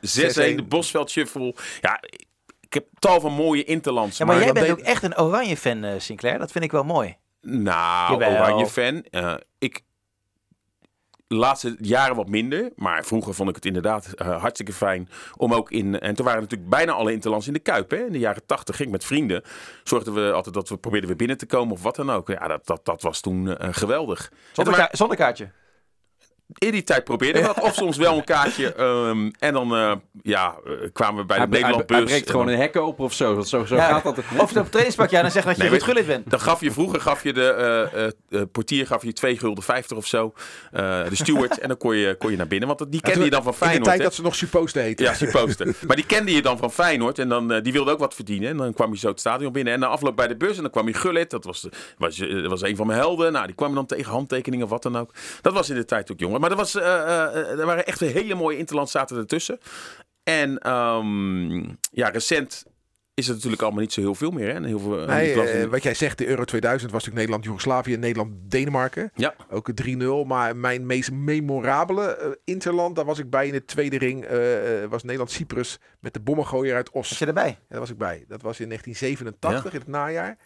[0.52, 1.54] 6-1, de Bosveld Shuffle.
[1.80, 2.00] Ja,
[2.60, 4.18] ik heb tal van mooie interlands.
[4.18, 6.38] Ja, maar jij dat bent deed- ook echt een Oranje fan, eh, Sinclair.
[6.38, 7.16] Dat vind ik wel mooi.
[7.50, 8.30] Nou, Jawel.
[8.30, 9.02] Oranje fan.
[9.10, 9.82] Eh, ik
[11.28, 12.72] laatste jaren wat minder.
[12.76, 16.00] Maar vroeger vond ik het inderdaad eh, hartstikke fijn om ook in...
[16.00, 17.90] En toen waren natuurlijk bijna alle interlands in de Kuip.
[17.90, 17.96] Hè?
[17.96, 19.42] In de jaren tachtig ging ik met vrienden.
[19.84, 22.28] Zorgden we altijd dat we probeerden weer binnen te komen of wat dan ook.
[22.28, 24.32] Ja, dat, dat, dat was toen eh, geweldig.
[24.92, 25.50] Zonder kaartje.
[26.58, 27.60] In die tijd probeerden we dat.
[27.64, 28.72] Of soms wel een kaartje.
[28.74, 32.10] ehm, en dan eh, ja, eh, kwamen we bij de Hij, hij, Nederland hij bus.
[32.10, 33.40] breekt gewoon dan- een hek open of zo.
[33.40, 33.88] Zo, zo Ja.
[33.88, 34.18] gaat dat.
[34.38, 36.30] Of op trainingspak, ja, dan zeg dat je Nee, Gullit bent.
[36.30, 37.46] Dan gaf je vroeger gaf je de
[38.30, 40.32] eh, portier gaf je 2 gulden 50 of zo.
[40.72, 41.58] Eh, de steward.
[41.58, 42.68] en dan kon je, kon je naar binnen.
[42.68, 43.84] Want die kende je dan van In de Feyenoord.
[43.84, 44.04] tijd hè?
[44.04, 45.04] dat ze nog supposed heten.
[45.04, 45.74] Ja, supposten.
[45.86, 47.18] maar die kende je dan van Feyenoord.
[47.18, 48.48] En dan, die wilde ook wat verdienen.
[48.48, 49.72] En dan kwam je zo het stadion binnen.
[49.72, 50.56] En na afloop bij de bus.
[50.56, 51.30] En dan kwam je Gullit.
[51.30, 53.32] Dat was, was, dat was een van mijn helden.
[53.32, 55.10] Nou, die kwam dan tegen handtekeningen of wat dan ook.
[55.42, 56.37] Dat was in de tijd ook jongen.
[56.38, 59.58] Maar dat was, eh, eh, er waren echt hele mooie interlands zaten ertussen.
[60.22, 61.58] En ehm,
[61.90, 62.64] ja, recent
[63.18, 64.46] is het natuurlijk allemaal niet zo heel veel meer.
[64.46, 64.52] Hè?
[64.52, 68.00] En heel veel, Nee, eh, wat jij zegt, de Euro 2000 was natuurlijk Nederland-Joegoslavië en
[68.00, 69.10] Nederland-Denemarken.
[69.14, 69.34] ja.
[69.50, 70.24] Ook een 3-0.
[70.24, 74.82] Maar mijn meest memorabele eh, interland, daar was ik bij in de tweede ring, eh,
[74.82, 77.08] eh, was Nederland-Cyprus met de bommengooier uit Os.
[77.08, 77.48] Was je erbij?
[77.48, 78.24] Ja, daar was ik bij.
[78.28, 80.38] Dat was in 1987, in het najaar.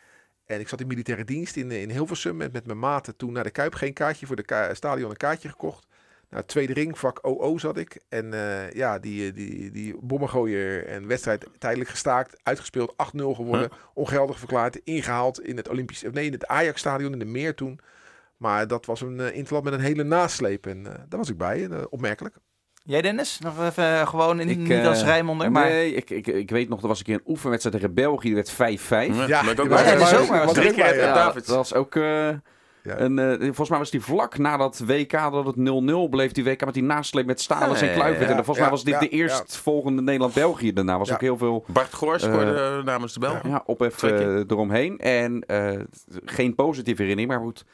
[0.52, 3.44] En ik zat in militaire dienst in, in Hilversum met, met mijn maten toen naar
[3.44, 3.74] de Kuip.
[3.74, 5.86] Geen kaartje voor de ka- stadion, een kaartje gekocht.
[6.30, 8.00] Nou, tweede ring, vak OO zat ik.
[8.08, 12.36] En eh, ja, die, eh, die, die bommengooier en wedstrijd tijdelijk gestaakt.
[12.42, 13.70] Uitgespeeld, 8-0 geworden.
[13.94, 16.02] Ongeldig verklaard, ingehaald in het Olympisch...
[16.12, 17.80] Nee, in het Ajax-stadion in de Meer toen.
[18.42, 20.66] Maar dat was een eh, interland met een hele nasleep.
[20.66, 21.68] En eh, daar was ik bij.
[21.68, 22.36] Eh, opmerkelijk.
[22.84, 23.38] Jij Dennis?
[23.38, 25.68] Nog even eh, gewoon in, Ik, niet eh, als Rijmonder, maar...
[25.68, 28.26] Nee, ik, ik, ik weet nog, er was een keer een oefenwedstrijd tegen België.
[28.26, 28.56] Die werd 5-5.
[29.28, 29.82] Ja, ook was-.
[29.84, 31.32] Ja, was- was was ook bij, Drie keer, ja.
[31.32, 31.94] dat was ook...
[31.96, 32.28] eh,
[32.82, 32.96] Ja.
[32.96, 36.32] eh, volgens mij was die vlak na dat WK dat het 0-0 bleef.
[36.32, 38.28] Die WK met die nasleep met Stalens Ja, en Kluivert.
[38.28, 40.72] ja, en volgens ja, mij was dit ja, de eerstvolgende Nederland-België.
[40.72, 41.14] Daarna was Ja.
[41.14, 43.38] ook heel veel Bart Goor scoorde eh, namens de Bel.
[43.46, 44.98] ja, ophef eh, eromheen.
[44.98, 45.80] En eh,
[46.24, 47.34] geen positieve herinnering.
[47.36, 47.64] Maar goed,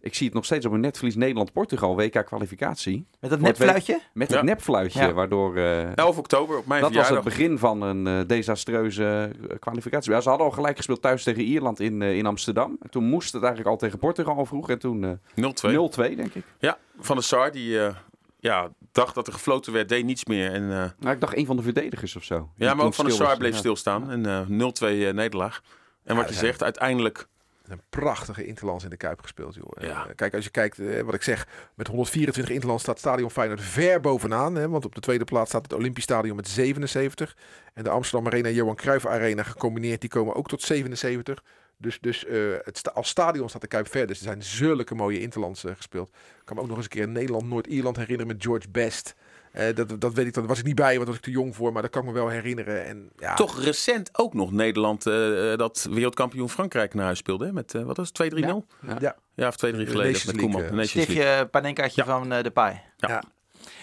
[0.00, 1.96] ik zie het nog steeds op een netvlies Nederland-Portugal.
[1.96, 3.06] WK-kwalificatie.
[3.20, 4.00] Met dat nepfluitje?
[4.12, 4.36] Met Ja.
[4.36, 5.00] het nepfluitje.
[5.00, 5.12] Ja.
[5.12, 5.56] Waardoor...
[5.56, 10.12] eh, 11 oktober op mijn dat was het begin van een eh, desastreuze eh, kwalificatie.
[10.12, 12.76] Ja, ze hadden al gelijk gespeeld thuis tegen Ierland in, in Amsterdam.
[12.82, 14.70] En toen moest het eigenlijk al tegen Portugal vroeg.
[14.70, 16.10] En toen eh 0-2.
[16.12, 16.44] 0-2, denk ik.
[16.58, 17.94] Ja, Van der Sar die eh,
[18.40, 20.52] ja, dacht dat er gefloten werd, deed niets meer.
[20.52, 22.50] En, eh, Nou, ik dacht een van de verdedigers of zo.
[22.56, 23.58] Ja, maar ook Van der stil Sar bleef Ja.
[23.58, 24.10] stilstaan.
[24.10, 25.60] En eh 0-2 eh, nederlaag.
[26.04, 27.26] En wat je zegt, uiteindelijk...
[27.68, 29.70] Een prachtige interlands in de Kuip gespeeld, joh.
[29.80, 30.06] Ja.
[30.08, 33.60] Eh, kijk, als je kijkt, eh, wat ik zeg, met 124 interlands staat Stadion Feyenoord
[33.62, 34.54] ver bovenaan.
[34.54, 37.36] Hè, want op de tweede plaats staat het Olympisch Stadion met 77.
[37.74, 41.42] En de Amsterdam Arena en Johan Cruijff Arena gecombineerd, die komen ook tot 77.
[41.76, 44.06] Dus, dus eh, het sta- als stadion staat de Kuip ver.
[44.06, 46.08] Dus er zijn zulke mooie interlands gespeeld.
[46.08, 49.14] Ik kan me ook nog eens een keer in Nederland, Noord-Ierland herinneren met George Best.
[49.52, 51.30] Eh, dat, dat weet ik, dan was ik niet bij, want daar was ik te
[51.30, 51.72] jong voor.
[51.72, 52.86] Maar dat kan ik me wel herinneren.
[52.86, 55.14] En, ja, Toch recent ook nog Nederland eh,
[55.56, 57.46] dat wereldkampioen Frankrijk naar huis speelde.
[57.46, 57.52] Hè?
[57.52, 58.66] Met, eh, wat was het, 2-3-0?
[59.00, 59.16] Ja.
[59.34, 59.48] Ja.
[59.48, 59.96] of 2-3 De geleden.
[59.96, 60.86] Nations met League, Koeman.
[60.86, 62.80] Stiftje Panenkaartje van eh, de Paai.
[62.96, 63.08] Ja.
[63.08, 63.22] Ja.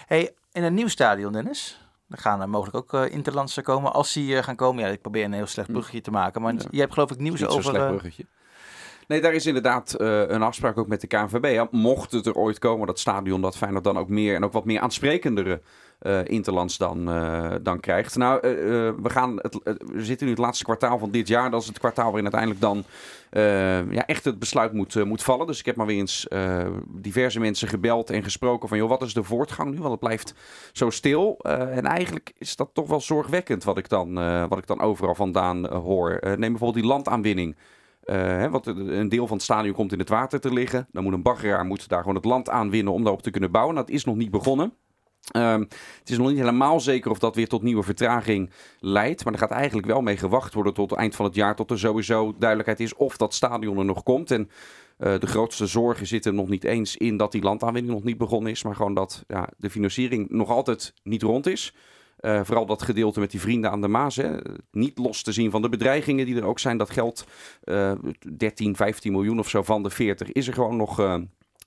[0.06, 1.80] Hey, in een nieuw stadion, Dennis.
[2.08, 4.84] Er gaan er mogelijk ook uh, interlandse komen als die gaan komen.
[4.84, 6.42] Ja, ik probeer een heel slecht bruggetje te maken.
[6.42, 7.62] Maar je hebt geloof ik nieuws Niet over...
[7.62, 8.26] slecht bruggetje.
[9.08, 11.66] Nee, daar is inderdaad een afspraak ook met de KNVB.
[11.70, 14.64] Mocht het er ooit komen dat stadion dat Feyenoord dan ook meer en ook wat
[14.64, 15.60] meer aansprekendere
[16.02, 18.16] uh, Interlands dan, uh, dan krijgt.
[18.16, 18.40] Nou,
[19.02, 19.60] we, gaan het,
[19.92, 21.50] we zitten nu het laatste kwartaal van dit jaar.
[21.50, 22.84] Dat is het kwartaal waarin uiteindelijk dan
[23.90, 25.46] ja, echt het besluit moet, moet vallen.
[25.46, 26.26] Dus ik heb maar weer eens
[26.88, 28.78] diverse mensen gebeld en gesproken van...
[28.78, 29.78] joh, wat is de voortgang nu?
[29.78, 30.34] Want het blijft
[30.72, 31.38] zo stil.
[31.42, 34.14] en eigenlijk is dat toch wel zorgwekkend wat ik dan,
[34.48, 36.18] wat ik dan overal vandaan hoor.
[36.22, 37.56] neem bijvoorbeeld die landaanwinning.
[38.06, 40.88] Uh, hè, want een deel van het stadion komt in het water te liggen.
[40.92, 43.74] Dan moet een baggeraar moet daar gewoon het land aanwinnen om daarop te kunnen bouwen.
[43.74, 44.72] Dat is nog niet begonnen.
[45.36, 45.60] Um,
[45.98, 48.50] het is nog niet helemaal zeker of dat weer tot nieuwe vertraging
[48.80, 49.24] leidt.
[49.24, 51.56] Maar er gaat eigenlijk wel mee gewacht worden tot het eind van het jaar.
[51.56, 54.30] Tot er sowieso duidelijkheid is of dat stadion er nog komt.
[54.30, 54.50] En
[54.98, 58.52] uh, de grootste zorgen zitten nog niet eens in dat die landaanwinning nog niet begonnen
[58.52, 58.62] is.
[58.62, 61.74] Maar gewoon dat ja, de financiering nog altijd niet rond is.
[62.26, 64.16] Uh, vooral dat gedeelte met die vrienden aan de Maas.
[64.16, 64.36] Hè.
[64.70, 66.76] Niet los te zien van de bedreigingen die er ook zijn.
[66.76, 67.24] Dat geld,
[67.64, 67.92] uh,
[68.36, 71.16] 13, 15 miljoen of zo van de 40, is er gewoon nog, uh,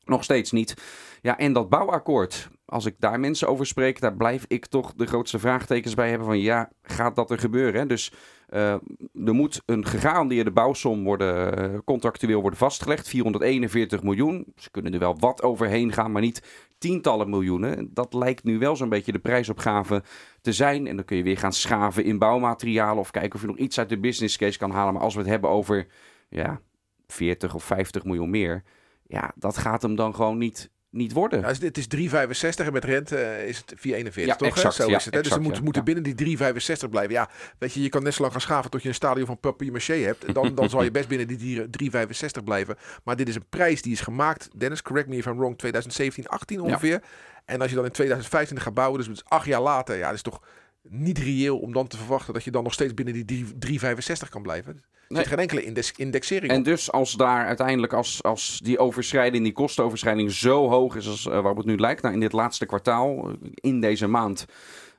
[0.06, 0.74] nog steeds niet.
[1.22, 5.06] Ja, en dat bouwakkoord als ik daar mensen over spreek, daar blijf ik toch de
[5.06, 7.80] grootste vraagtekens bij hebben van ja, gaat dat er gebeuren?
[7.80, 7.86] Hè?
[7.86, 8.12] Dus
[8.50, 14.46] er moet een gegarandeerde bouwsom worden, uh, contractueel worden vastgelegd, 441 miljoen.
[14.56, 17.90] Ze kunnen er wel wat overheen gaan, maar niet tientallen miljoenen.
[17.94, 20.04] Dat lijkt nu wel zo'n beetje de prijsopgave
[20.42, 20.88] te zijn.
[20.88, 23.80] En dan kun je weer gaan schaven in bouwmaterialen of kijken of je nog iets
[23.80, 24.94] uit de business case kan halen.
[24.94, 25.88] Maar als we het hebben over
[26.30, 26.62] ja,
[27.08, 28.64] 40 of 50 miljoen meer,
[29.08, 31.40] ja, dat gaat hem dan gewoon niet niet worden.
[31.40, 33.82] Ja, het is 3,65 en met rente eh, is het 4,41,
[34.14, 34.48] ja, toch?
[34.48, 35.14] Exact, Zo ja, is het.
[35.14, 35.22] Hè?
[35.22, 37.14] dus ze moeten, moeten binnen die 3,65 blijven.
[37.14, 39.40] Ja, weet je, je kan net zo lang gaan schaven tot je een stadion van
[39.40, 40.34] papier maché hebt.
[40.34, 42.76] Dan, dan zal je best binnen die 3,65 blijven.
[43.04, 46.28] Maar dit is een prijs die is gemaakt, Dennis, correct me if I'm wrong, 2017,
[46.28, 47.02] 18 ongeveer.
[47.46, 50.22] En als je dan in 2025 gaat bouwen, dus acht jaar later, ja, dat is
[50.22, 50.42] toch
[50.82, 53.46] niet reëel om dan te verwachten dat je dan nog steeds binnen die
[53.80, 54.84] 3,65 kan blijven.
[55.10, 55.26] Nee.
[55.26, 56.66] geen enkele index indexering En op.
[56.66, 61.32] dus als daar uiteindelijk, als, als die overschrijding, die kostenoverschrijding zo hoog is als uh,
[61.32, 64.46] waarop het nu lijkt, nou in dit laatste kwartaal, in deze maand,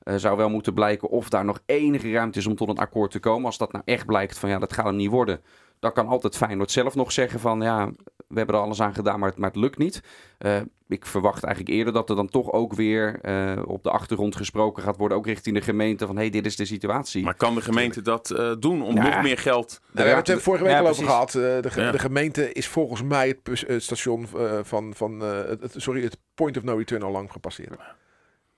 [0.05, 3.11] uh, zou wel moeten blijken of daar nog enige ruimte is om tot een akkoord
[3.11, 3.45] te komen.
[3.45, 5.41] Als dat nou echt blijkt van ja, dat gaat hem niet worden,
[5.81, 7.91] dan kan altijd Feyenoord zelf nog zeggen van ja,
[8.29, 10.01] we hebben er alles aan gedaan, maar het, maar het lukt niet.
[10.39, 10.57] Uh,
[10.89, 14.83] ik verwacht eigenlijk eerder dat er dan toch ook weer uh, op de achtergrond gesproken
[14.83, 17.25] gaat worden, ook richting de gemeente van hé, hey, dit is de situatie.
[17.25, 19.03] Maar kan de gemeente dat uh, doen om Ja.
[19.03, 19.81] nog meer geld...
[19.81, 21.35] Nou, we hebben het vorige week Ja, al over gehad.
[21.35, 21.91] Eh, de, ge- Ja.
[21.91, 25.29] de gemeente is volgens mij het, station eh, van, van eh,
[25.61, 27.81] het- sorry, het point of no return al lang gepasseerd.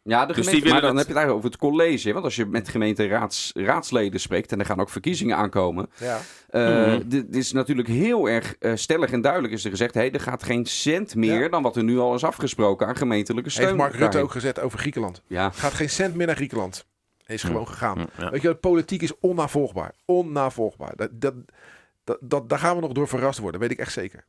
[0.04, 2.12] Ja, de Dus gemeente, maar dan het- heb je het eigenlijk over het college.
[2.12, 5.90] Want als je met gemeenteraads raadsleden spreekt en er gaan ook verkiezingen aankomen.
[5.98, 6.18] Ja.
[6.50, 7.08] eh, Mhm.
[7.08, 9.94] Dit is natuurlijk heel erg eh, stellig en duidelijk is er gezegd.
[9.94, 11.48] Hey, er gaat geen cent meer Ja.
[11.48, 13.64] dan wat er nu al is afgesproken aan gemeentelijke steun.
[13.66, 15.22] Heeft Mark Rutte ook gezet over Griekenland.
[15.26, 16.84] Ja, Gaat geen cent meer naar Griekenland.
[17.24, 18.06] Hij is gewoon gegaan.
[18.18, 18.30] Ja.
[18.30, 19.92] Weet je, politiek is onnavolgbaar.
[20.04, 20.92] Onnavolgbaar.
[20.96, 21.34] Dat, dat,
[22.04, 24.24] dat, dat, daar gaan we nog door verrast worden, weet ik echt zeker.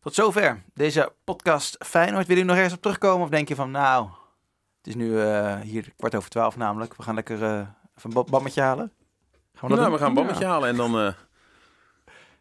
[0.00, 2.26] Tot zover deze podcast Feyenoord.
[2.26, 3.22] Wil je nog ergens op terugkomen?
[3.24, 4.08] Of denk je van, nou,
[4.82, 6.96] het is nu eh, hier kwart over twaalf namelijk.
[6.96, 7.68] We gaan lekker eh, even
[8.02, 8.92] een ba- bammetje halen.
[9.54, 9.92] Gaan we dat Nou, doen?
[9.92, 10.98] we gaan een bammetje halen en dan...
[10.98, 11.12] eh,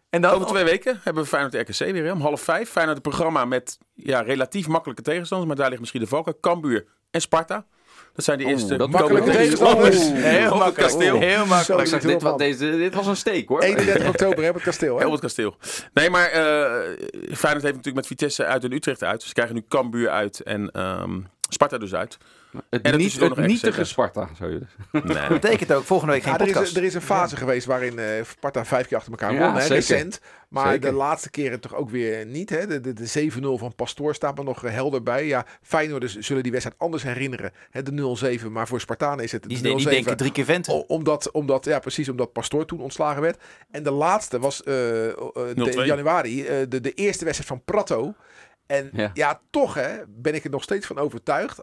[0.09, 2.69] En dan, Over twee weken hebben we Feyenoord RKC weer hè, om half vijf.
[2.69, 6.39] Feyenoord een programma met ja, relatief makkelijke tegenstanders, maar daar ligt misschien de valken.
[6.39, 7.65] Cambuur en Sparta.
[8.13, 9.97] Dat zijn de eerste makkelijke tegenstanders.
[10.11, 10.75] Heel het makkelijk.
[10.75, 11.19] kasteel.
[11.19, 11.87] Heel Ik makkelijk.
[11.87, 13.61] Zo, dit, was, deze, dit was een steek hoor.
[13.61, 14.95] 31 oktober op het kasteel.
[14.97, 15.01] Hè?
[15.03, 15.55] Heel het kasteel.
[15.93, 16.41] Nee, maar eh
[17.11, 19.19] Feyenoord heeft natuurlijk met Vitesse uit en Utrecht uit.
[19.19, 21.19] Dus ze krijgen nu Cambuur uit en ehm,
[21.53, 22.17] Sparta dus uit.
[22.69, 23.83] Het, En niet, ook het nietige.
[23.83, 24.29] Sparta.
[24.37, 24.59] Zou je
[24.91, 25.01] Nee.
[25.15, 27.99] Dat betekent ook volgende week geen Ja, er, is, er is een fase geweest waarin
[27.99, 30.19] eh Sparta vijf keer achter elkaar Ja, won, recent.
[30.49, 30.89] Maar Zeker.
[30.89, 32.49] de laatste keren toch ook weer niet.
[32.49, 32.67] Hè?
[32.67, 35.25] De, de, de 7-0 van Pastoor staat me nog eh, helder bij.
[35.27, 37.51] Ja, Feyenoorders zullen die wedstrijd anders herinneren.
[37.69, 39.75] Hè, de 0-7, maar voor Spartanen is het die, de 0-7.
[39.75, 40.73] die denken drie keer venten.
[40.73, 43.41] O- omdat, omdat, ja, precies, omdat Pastoor toen ontslagen werd.
[43.71, 45.85] En de laatste was de- 0-2.
[45.85, 48.13] januari, eh, de, de eerste wedstrijd van Prato.
[48.71, 49.11] En Ja.
[49.13, 49.41] ja.
[49.49, 51.61] toch hè, ben ik er nog steeds van overtuigd.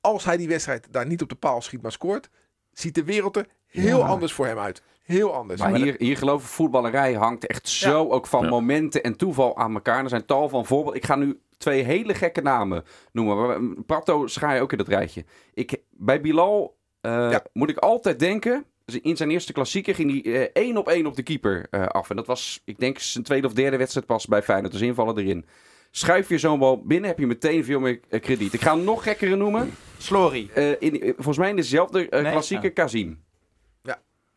[0.00, 2.28] Als hij die wedstrijd daar niet op de paal schiet, maar scoort,
[2.72, 4.06] ziet de wereld er heel Ja.
[4.06, 4.82] anders voor hem uit.
[5.02, 5.60] Heel anders.
[5.60, 8.48] Maar Maar hier, hier geloof ik, voetballerij hangt echt zo ook van Ja.
[8.48, 10.02] momenten en toeval aan elkaar.
[10.02, 11.00] Er zijn tal van voorbeelden.
[11.00, 13.36] Ik ga nu twee hele gekke namen noemen.
[13.36, 15.24] Maar Prato schaar je ook in dat rijtje.
[15.54, 17.42] Ik, bij Bilal eh, Ja.
[17.52, 18.64] moet ik altijd denken...
[19.02, 22.10] In zijn eerste klassieker ging hij eh, één op één op de keeper eh, af.
[22.10, 24.72] En dat was, ik denk, zijn tweede of derde wedstrijd pas bij Feyenoord.
[24.72, 25.46] Dus invallen erin.
[25.96, 28.52] Schuif je zo'n bal binnen, heb je meteen veel meer eh, krediet.
[28.52, 29.70] Ik ga hem nog gekkere noemen.
[29.98, 30.48] Slory.
[30.54, 32.30] Eh, in, eh, volgens mij in dezelfde Nee?
[32.30, 32.74] klassieker Oh.
[32.74, 33.18] Kazim.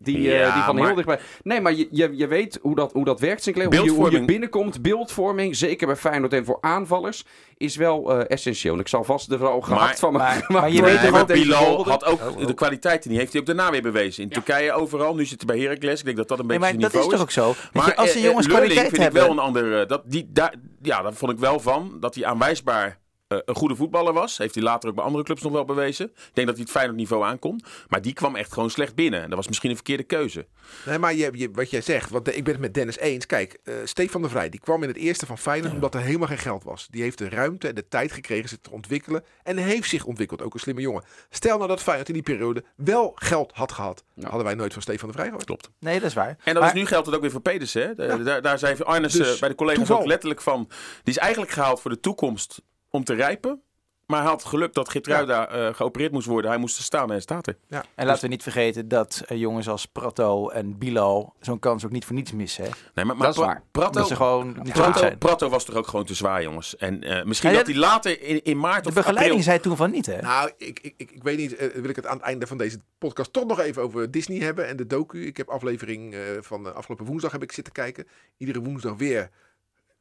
[0.02, 1.20] Die, eh, Ja, die van heel maar- dichtbij.
[1.44, 3.76] Nee, maar je, je, je weet hoe dat, hoe dat werkt, Sinclair.
[3.76, 7.26] Hoe je, hoe je binnenkomt, beeldvorming, zeker bij Feyenoord en voor aanvallers,
[7.58, 8.74] is wel eh, essentieel.
[8.74, 10.54] En ik zal vast er wel gehakt van maar- maken.
[10.54, 12.48] maar je weet toch maar ook- Bilal had ook Oh, oh.
[12.48, 14.24] de kwaliteiten, die heeft hij ook daarna weer bewezen.
[14.24, 16.00] In Turkije overal, nu zit hij bij Heracles.
[16.00, 17.54] Ik denk dat dat een Nee, beetje maar zijn dat is toch ook zo?
[17.74, 19.22] Maar je, als de eh, jongens kwaliteit vind ik hebben...
[19.22, 19.88] wel een ander...
[19.88, 21.98] dat, die, daar, ja, daar vond ik wel van.
[22.00, 24.38] Dat hij aanwijsbaar een goede voetballer was.
[24.38, 26.06] Heeft hij later ook bij andere clubs nog wel bewezen.
[26.06, 27.62] Ik denk dat hij het Feyenoord niveau aankon.
[27.88, 29.22] Maar die kwam echt gewoon slecht binnen.
[29.22, 30.48] En dat was misschien een verkeerde keuze.
[30.86, 33.26] Nee, maar je, je, wat jij zegt, want ik ben het met Dennis eens.
[33.26, 36.28] Kijk, eh Stefan de Vrij, die kwam in het eerste van Feyenoord omdat er helemaal
[36.28, 36.88] geen geld was.
[36.92, 39.24] Die heeft de ruimte en de tijd gekregen zich te ontwikkelen.
[39.44, 41.04] En heeft zich ontwikkeld, ook een slimme jongen.
[41.30, 44.04] Stel nou dat Feyenoord in die periode wel geld had gehad.
[44.22, 45.46] Hadden wij nooit van Stefan de Vrij gehoord.
[45.46, 45.70] Klopt.
[45.80, 46.38] Nee, dat is waar.
[46.44, 47.82] En dat Maar- is nu geldt het ook weer voor Pedersen.
[47.82, 47.96] Hè?
[47.96, 50.00] De- daar, daar zei Arnes Dus, eh, bij de collega's toeval.
[50.00, 50.66] ook letterlijk van.
[51.04, 53.62] Die is eigenlijk gehaald voor de toekomst om te rijpen.
[54.10, 56.52] Maar hij had geluk dat Gitruida eh geopereerd moest worden.
[56.52, 57.58] Hij moest er staan en hij staat er.
[57.96, 61.92] En laten we niet vergeten dat eh, jongens als Prato en Bilal zo'n kans ook
[61.92, 62.64] niet voor niets missen.
[62.64, 62.70] Hè?
[62.94, 63.64] Nee, maar, maar Dat is waar.
[63.72, 65.18] Prato, Dat gewoon niet Prato, zijn.
[65.18, 66.76] Prato was toch ook gewoon te zwaar, jongens.
[66.78, 69.44] En eh, misschien Ja, dat ja, hij later in, in maart De of begeleiding april...
[69.44, 70.22] zei toen van niet, hè?
[70.22, 72.80] Nou, ik, ik, ik, ik weet niet, wil ik het aan het einde van deze
[72.98, 75.26] podcast toch nog even over Disney hebben en de docu.
[75.26, 78.08] Ik heb aflevering eh, van de afgelopen woensdag heb ik zitten kijken.
[78.38, 79.30] Iedere woensdag weer.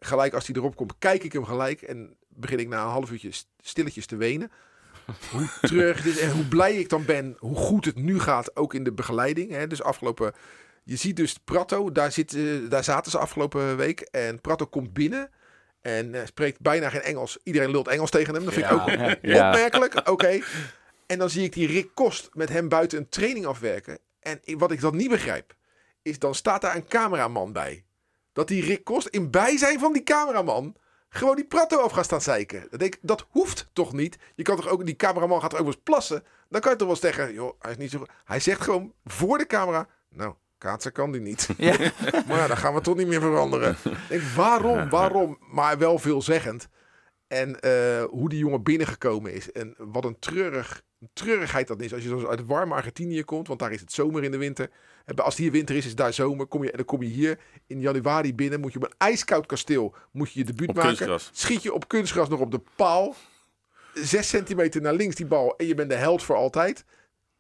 [0.01, 3.11] Gelijk als hij erop komt, kijk ik hem gelijk en begin ik na een half
[3.11, 4.51] uurtje st- stilletjes te wenen.
[5.31, 8.75] Hoe terug is en hoe blij ik dan ben, hoe goed het nu gaat, ook
[8.75, 9.51] in de begeleiding.
[9.51, 9.67] Hè.
[9.67, 10.33] Dus afgelopen,
[10.85, 12.37] je ziet dus Prato, daar, zit,
[12.71, 15.31] daar zaten ze afgelopen week en Prato komt binnen.
[15.81, 17.39] En eh, spreekt bijna geen Engels.
[17.43, 18.45] Iedereen lult Engels tegen hem.
[18.45, 18.89] Dat vind ik ook
[19.23, 19.49] Ja.
[19.49, 20.41] Opmerkelijk, oké.
[21.07, 23.99] En dan zie ik die Rick Kost met hem buiten een training afwerken.
[24.21, 25.55] En wat ik dan niet begrijp,
[26.03, 27.85] is dan staat daar een cameraman bij.
[28.39, 30.75] Dat die Rick Kost in bijzijn van die cameraman
[31.09, 32.67] gewoon die Prato af gaat staan zeiken.
[32.71, 34.19] Dat, denk ik, dat hoeft toch niet?
[34.35, 36.25] Je kan toch ook, die cameraman gaat er ook wel eens plassen.
[36.49, 38.11] Dan kan je toch wel eens zeggen, joh, hij is niet zo goed.
[38.25, 41.49] Hij zegt gewoon voor de camera, nou, kaatsen kan die niet.
[41.57, 41.77] Ja.
[42.29, 43.77] Maar dan gaan we toch niet meer veranderen.
[43.85, 45.39] Ik denk, waarom, waarom?
[45.53, 46.69] Maar wel veelzeggend.
[47.27, 49.53] En eh, hoe die jongen binnengekomen is.
[49.53, 50.83] En wat een treurig,
[51.13, 51.95] treurigheid dat is.
[51.95, 53.47] Als je zo uit het warme Argentinië komt.
[53.47, 54.71] Want daar is het zomer in de winter.
[55.05, 56.47] En Als hier winter is, is daar zomer.
[56.47, 58.61] Kom je, en dan kom je hier in januari binnen.
[58.61, 60.91] Moet je op een ijskoud kasteel moet je je debuut Op maken.
[60.91, 61.31] kunstgras.
[61.33, 63.15] Schiet je op kunstgras nog op de paal.
[63.95, 65.57] Zes centimeter naar links die bal.
[65.57, 66.85] En je bent de held voor altijd.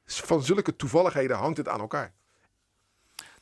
[0.05, 2.13] Van zulke toevalligheden hangt het aan elkaar.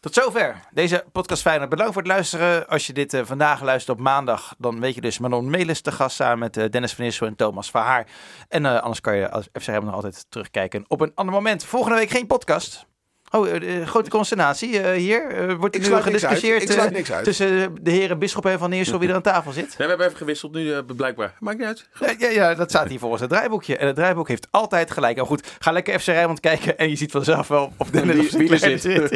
[0.07, 1.71] Tot zover deze podcast Feyenoord.
[1.71, 2.69] Bedankt voor het luisteren.
[2.69, 5.93] Als je dit eh, vandaag luistert op maandag, dan weet je dus Manon Melis te
[5.93, 8.07] gast samen met eh, Dennis van Issel en Thomas Verhaar.
[8.49, 11.65] En eh, anders kan je als FC nog altijd terugkijken op een ander moment.
[11.65, 12.87] Volgende week geen podcast.
[13.31, 15.27] Oh, eh, grote consternatie eh, hier.
[15.31, 17.25] Eh, wordt er Ik nu gediscussieerd Ik sluit niks uit.
[17.25, 19.65] tussen de heren Bisschop en Van Eersel wie er aan tafel zit?
[19.67, 21.33] Nee, we hebben even gewisseld nu, blijkbaar.
[21.41, 21.89] Maakt niet uit.
[22.01, 23.77] Ja, ja, ja, dat staat hier volgens het draaiboekje.
[23.77, 25.17] En het draaiboek heeft altijd gelijk.
[25.17, 28.51] Nou goed, ga lekker FC Rijnmond kijken en je ziet vanzelf wel of Dennis Wie-
[28.51, 28.81] er zit.
[28.81, 29.11] zit.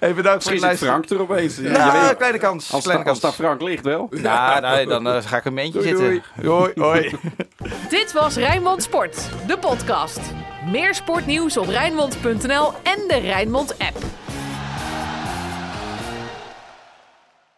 [0.00, 0.92] hey, bedankt voor Misschien het luisteren.
[0.94, 1.56] Frank er opeens.
[1.56, 2.72] Ja, Nou, je weet- kleine kans.
[2.72, 3.20] als, kleine kans.
[3.20, 4.08] daar Frank ligt wel.
[4.10, 6.22] Ja, nee, dan ga ik een eentje Doei, zitten.
[6.50, 7.14] Hoi, hoi.
[7.88, 10.20] Dit was Rijnmond Sport, de podcast.
[10.66, 14.25] Meer sportnieuws op Rijnmond.nl en de Rijnmond app.